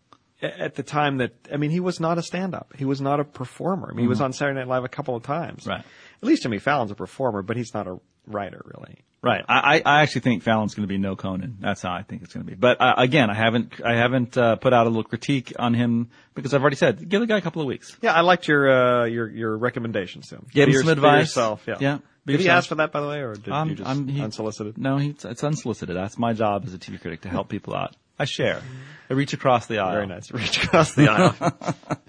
[0.41, 2.73] at the time that I mean he was not a stand up.
[2.77, 3.89] He was not a performer.
[3.91, 5.61] I mean he was on Saturday Night Live a couple of times.
[5.61, 5.69] Mm-hmm.
[5.69, 5.85] Right.
[6.21, 8.99] At least Jimmy Fallon's a performer, but he's not a writer really.
[9.21, 9.43] Right.
[9.49, 11.57] I, I actually think Fallon's going to be no Conan.
[11.59, 12.55] That's how I think it's going to be.
[12.55, 16.09] But uh, again, I haven't I haven't uh, put out a little critique on him
[16.35, 17.97] because I've already said give the guy a couple of weeks.
[18.01, 20.45] Yeah, I liked your uh, your your recommendations to him.
[20.53, 21.19] Give him some your- be advice.
[21.35, 21.75] Yourself, yeah.
[21.81, 24.07] Yeah, Did he ask for that, by the way, or did Um, you just I'm-
[24.07, 24.77] he- unsolicited?
[24.77, 25.97] No, he, it's unsolicited.
[25.97, 27.97] That's my job as a TV critic to help people out.
[28.19, 28.61] I share.
[29.09, 29.93] I reach across the aisle.
[29.93, 30.31] Very nice.
[30.33, 31.35] Reach across the aisle,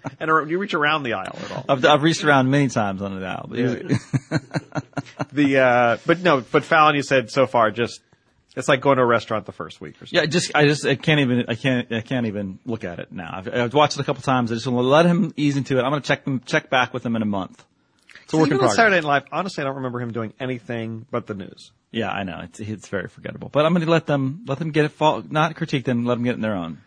[0.21, 1.65] and ar- you reach around the aisle at all.
[1.67, 3.47] I've, I've reached around many times on the aisle.
[3.49, 3.59] But
[5.33, 8.03] The uh, but no, but Fallon, you said so far just
[8.55, 10.19] It's like going to a restaurant the first week or something.
[10.19, 13.13] Yeah, just I just I can't even I can't I can't even look at it
[13.13, 13.31] now.
[13.33, 14.53] I've, I've watched it a couple times.
[14.53, 15.83] I just want to let him ease into it.
[15.83, 17.65] I'm going to check them check back with him in a month.
[18.25, 18.77] It's a work in progress.
[18.77, 21.73] Saturday Night Live, honestly, I don't remember him doing anything but the news.
[21.93, 23.49] Yeah, I know it's it's very forgettable.
[23.49, 24.91] But I'm going to let them let them get it.
[24.93, 26.05] Fall, not critique them.
[26.05, 26.79] Let them get it in their own.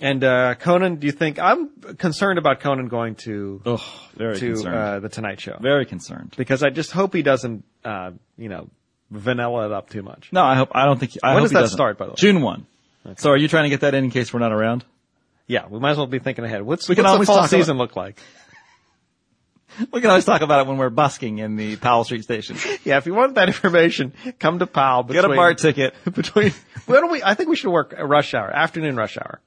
[0.00, 4.52] And uh, Conan, do you think I'm concerned about Conan going to Oh, very to
[4.54, 4.74] concerned.
[4.76, 6.34] uh, the Tonight Show very concerned.
[6.36, 8.68] because I just hope he doesn't, uh, you know,
[9.10, 10.30] vanilla it up too much.
[10.32, 11.12] No, I hope I don't think.
[11.22, 11.76] I When hope does he that doesn't.
[11.76, 12.16] start, by the way?
[12.18, 12.66] June one.
[13.18, 14.84] So are you trying to get that in in case we're not around?
[15.46, 16.62] Yeah, we might as well be thinking ahead.
[16.62, 18.18] What's, We can what's always the fall talk season look like?
[19.92, 22.56] We can always talk about it when we're busking in the Powell Street station.
[22.84, 25.02] Yeah, if you want that information, come to Powell.
[25.02, 25.94] Get a between- BART ticket.
[26.14, 26.52] between.
[26.86, 27.22] Why don't we?
[27.22, 29.40] I think we should work a rush hour, afternoon rush hour,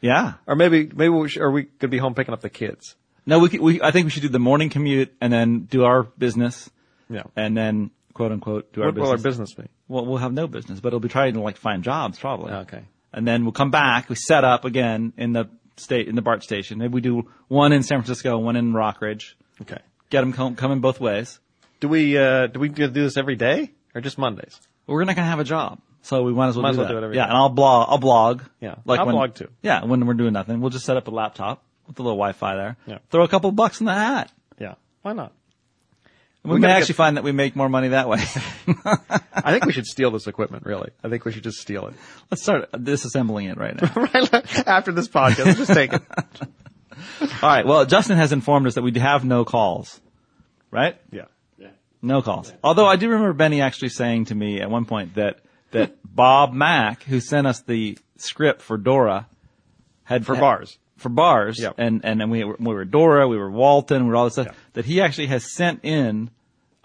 [0.00, 0.34] Yeah.
[0.46, 2.94] or maybe maybe we should, or we could be home picking up the kids.
[3.26, 5.84] No, we, could- we I think we should do the morning commute and then do
[5.84, 6.70] our business
[7.08, 7.22] Yeah.
[7.36, 9.00] and then quote unquote do our business.
[9.00, 9.64] What will our business be?
[9.88, 12.52] Well, we'll have no business, but it'll be trying to like find jobs probably.
[12.52, 12.84] Oh, okay.
[13.12, 14.08] And then we'll come back.
[14.08, 16.78] We set up again in the state in the BART station.
[16.78, 19.34] Maybe we do one in San Francisco, one in Rockridge.
[19.62, 19.78] Okay.
[20.10, 21.40] Get them com- coming both ways.
[21.80, 24.60] Do we uh do we do this every day or just Mondays?
[24.86, 26.78] We're not going to have a job, so we might as well Might do as
[26.78, 26.92] well that.
[26.92, 27.28] do it every yeah, day.
[27.30, 27.88] and I'll blog.
[27.88, 28.42] I'll blog.
[28.60, 28.74] Yeah.
[28.84, 29.48] like I'll when, blog too.
[29.62, 32.56] Yeah, when we're doing nothing, we'll just set up a laptop with a little Wi-Fi
[32.56, 32.76] there.
[32.86, 32.98] Yeah.
[33.10, 34.30] Throw a couple bucks in the hat.
[34.58, 34.74] Yeah.
[35.02, 35.32] Why not?
[36.44, 38.18] We, We may gotta actually find that we make more money that way.
[39.32, 40.66] I think we should steal this equipment.
[40.66, 41.94] Really, I think we should just steal it.
[42.30, 43.92] Let's start disassembling it right now.
[44.12, 46.02] right after this podcast, let's just take it.
[47.20, 47.66] All right.
[47.66, 50.00] Well, Justin has informed us that we have no calls.
[50.70, 50.96] Right?
[51.10, 51.26] Yeah.
[51.58, 51.68] yeah.
[52.00, 52.52] No calls.
[52.64, 55.40] Although I do remember Benny actually saying to me at one point that
[55.72, 59.26] that Bob Mack, who sent us the script for Dora,
[60.04, 60.78] had For bars.
[60.96, 61.74] for bars, Yep.
[61.78, 64.34] and and then we were, we were Dora, we were Walton, we were all this
[64.34, 64.46] stuff.
[64.48, 64.54] Yeah.
[64.74, 66.30] That he actually has sent in,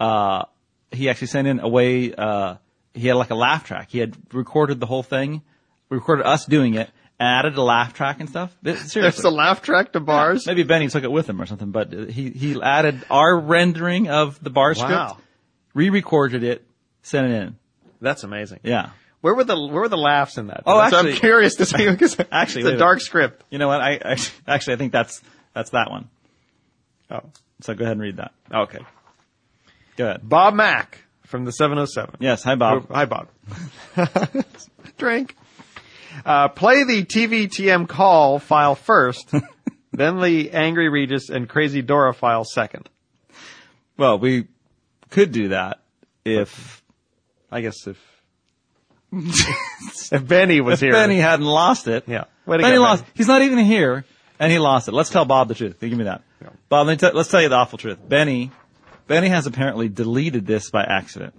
[0.00, 0.44] uh,
[0.90, 2.12] he actually sent in a way.
[2.14, 2.56] Uh,
[2.94, 3.88] he had like a laugh track.
[3.90, 5.42] He had recorded the whole thing,
[5.88, 6.90] recorded us doing it,
[7.20, 8.56] added a laugh track and stuff.
[8.62, 10.46] But There's seriously, the laugh track to bars.
[10.46, 14.42] Maybe Benny took it with him or something, but he he added our rendering of
[14.42, 15.18] the bar script, Wow.
[15.74, 16.64] re-recorded it,
[17.02, 17.56] sent it in.
[18.00, 18.60] That's amazing.
[18.62, 18.90] Yeah.
[19.20, 20.62] Where were the where were the laughs in that?
[20.64, 23.42] Oh, So actually- I'm curious to see because Actually, it's a a dark script.
[23.50, 23.80] You know what?
[23.80, 24.16] I, I
[24.46, 25.20] actually I think that's
[25.54, 26.08] that's that one.
[27.10, 27.20] Oh,
[27.62, 28.32] So go ahead and read that.
[28.54, 28.78] okay.
[29.96, 30.20] Go ahead.
[30.28, 32.16] Bob Mack from the 707.
[32.20, 32.44] Yes.
[32.44, 32.88] Hi, Bob.
[32.92, 33.26] Hi, Bob.
[34.96, 35.34] Drink.
[36.24, 39.32] Uh, play the TVTM call file first,
[39.92, 42.88] then the Angry Regis and Crazy Dora file second.
[43.96, 44.46] Well, we
[45.10, 45.80] could do that
[46.24, 46.82] if
[47.50, 47.98] I guess if
[50.12, 50.92] if Benny was here.
[50.92, 52.04] Benny hadn't lost it.
[52.06, 52.24] Yeah.
[52.46, 53.04] Way Benny go, lost.
[53.04, 53.12] Benny.
[53.16, 54.04] He's not even here,
[54.38, 54.92] and he lost it.
[54.92, 55.80] Let's tell Bob the truth.
[55.80, 56.22] Give me that.
[56.42, 56.50] Yeah.
[56.68, 57.98] Bob, let let's tell you the awful truth.
[58.06, 58.50] Benny,
[59.06, 61.34] Benny has apparently deleted this by accident.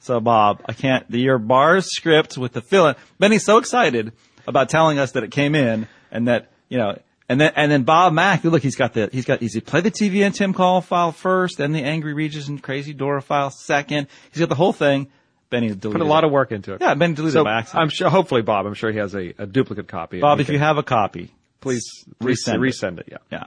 [0.00, 4.12] So Bob, I can't, the, your bars script with the fill in, Benny's so excited
[4.46, 6.98] about telling us that it came in and that, you know,
[7.28, 9.90] and then, and then Bob Mack, look, he's got the, he's got, he's play the
[9.90, 14.08] TV and Tim call file first, then the Angry Regis and Crazy Dora file second.
[14.32, 15.08] He's got the whole thing.
[15.50, 16.80] Benny deleted Put a lot of work into it.
[16.80, 17.82] Yeah, Benny deleted So it by accident.
[17.82, 20.20] I'm sure, hopefully, Bob, I'm sure he has a, a duplicate copy.
[20.20, 21.84] Bob, if you have a copy, please
[22.22, 22.60] resend resend, it.
[22.60, 23.08] resend it.
[23.10, 23.18] Yeah.
[23.30, 23.44] yeah.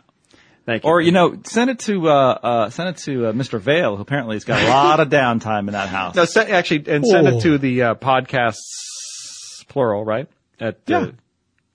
[0.66, 0.90] Thank you.
[0.90, 3.60] Or, you know, send it to, uh, uh, send it to, uh, Mr.
[3.60, 6.16] Vale, who apparently has got a lot of downtime in that house.
[6.16, 10.28] No, send, actually, and send it to the uh, podcasts plural, right?
[10.60, 11.08] At Yeah.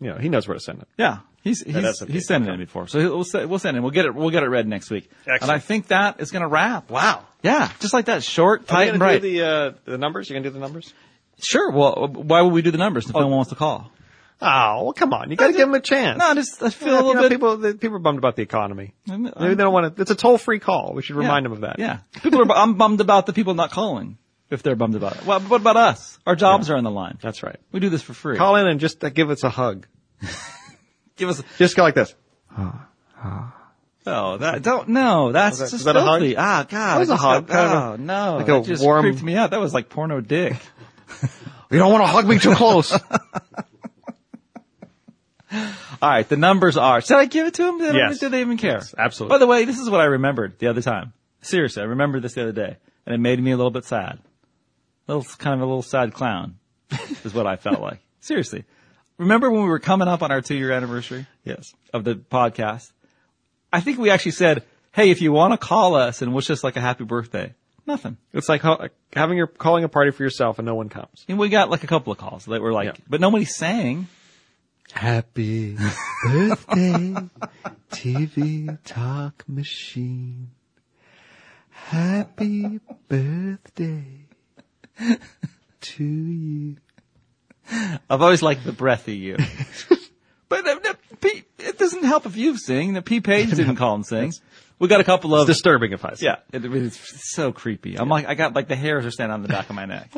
[0.01, 0.89] you know, he knows where to send it.
[0.97, 1.19] Yeah.
[1.43, 2.13] He's, he's, that's okay.
[2.13, 2.89] he's sending it before.
[2.89, 3.81] So we'll, send- we'll send it.
[3.81, 5.11] We'll get it, we'll get it read next week.
[5.21, 5.43] Excellent.
[5.43, 6.91] And I think that is going to wrap.
[6.91, 7.25] Wow.
[7.43, 7.71] Yeah.
[7.81, 8.23] Just like that.
[8.23, 9.23] Short, Are tight, and gonna bright.
[9.23, 10.29] the uh, the numbers?
[10.29, 10.93] You gonna do the numbers?
[11.41, 11.71] sure.
[11.71, 13.93] Well, why would we do the numbers if no one wants to call?
[14.41, 15.31] Oh, well, come on!
[15.31, 16.19] You got to give them a chance.
[16.19, 17.31] No, just, I feel Yeah, a little you know, bit.
[17.33, 18.95] people the, people are bummed about the economy.
[19.11, 20.01] I'm- Maybe they don't want to.
[20.03, 20.93] It's a toll free call.
[20.95, 21.23] We should yeah.
[21.23, 21.81] remind them of that.
[21.81, 21.99] Yeah.
[22.23, 24.17] People are, I'm bummed about the people not calling
[24.49, 25.27] if they're bummed about it.
[25.27, 26.19] Well, what about us?
[26.25, 27.19] Our jobs are on the line.
[27.21, 27.59] that's right.
[27.73, 28.37] We do this for free.
[28.37, 29.87] Call in and just uh, give us a hug.
[31.17, 32.15] Give us, Just go like this.
[34.07, 35.33] Oh, that don't no.
[35.33, 36.21] That's that- just that a hug?
[36.21, 36.37] filthy.
[36.37, 39.35] Ah, God, That was a hug, got- oh no, like that just warm- creeped me
[39.37, 39.51] out.
[39.51, 40.55] That was like porno dick.
[41.71, 42.99] You don't want to hug me too close.
[45.53, 47.01] All right, the numbers are.
[47.01, 47.79] Should I give it to them?
[47.79, 48.19] Did, Yes.
[48.19, 48.83] did they even care?
[48.97, 49.35] absolutely.
[49.35, 51.13] By the way, this is what I remembered the other time.
[51.41, 52.77] Seriously, I remembered this the other day,
[53.07, 54.19] and it made me a little bit sad.
[55.09, 56.57] A little, kind of a little sad clown,
[57.25, 58.01] is what I felt like.
[58.21, 58.65] Seriously,
[59.17, 61.27] remember when we were coming up on our two-year anniversary?
[61.45, 61.73] yes.
[61.95, 62.91] of the podcast.
[63.73, 66.63] I think we actually said, "Hey, if you want to call us and wish us
[66.63, 67.55] like a happy birthday."
[67.87, 68.19] Nothing.
[68.35, 68.61] It's like
[69.15, 71.25] having your calling a party for yourself and no one comes.
[71.27, 72.93] And we got like a couple of calls that were like, Yeah.
[73.09, 74.09] but nobody sang.
[74.93, 75.77] Happy
[76.25, 77.15] birthday,
[77.91, 80.51] TV talk machine.
[81.71, 84.05] Happy birthday.
[85.81, 86.77] to you.
[87.71, 89.37] I've always liked the breathy you.
[90.49, 92.95] but uh, uh, P, it doesn't help if you sing.
[92.95, 94.33] The P Page didn't call him sing.
[94.79, 96.27] We got a couple of Disturbing if I say.
[96.27, 96.37] yeah.
[96.53, 97.97] It, it's so creepy.
[97.99, 100.11] I'm like I got like the hairs are standing on the back of my neck.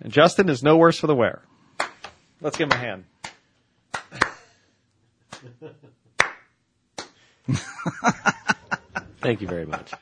[0.00, 1.42] And Justin is no worse for the wear.
[2.40, 3.04] Let's give him a hand.
[9.20, 9.92] Thank you very much.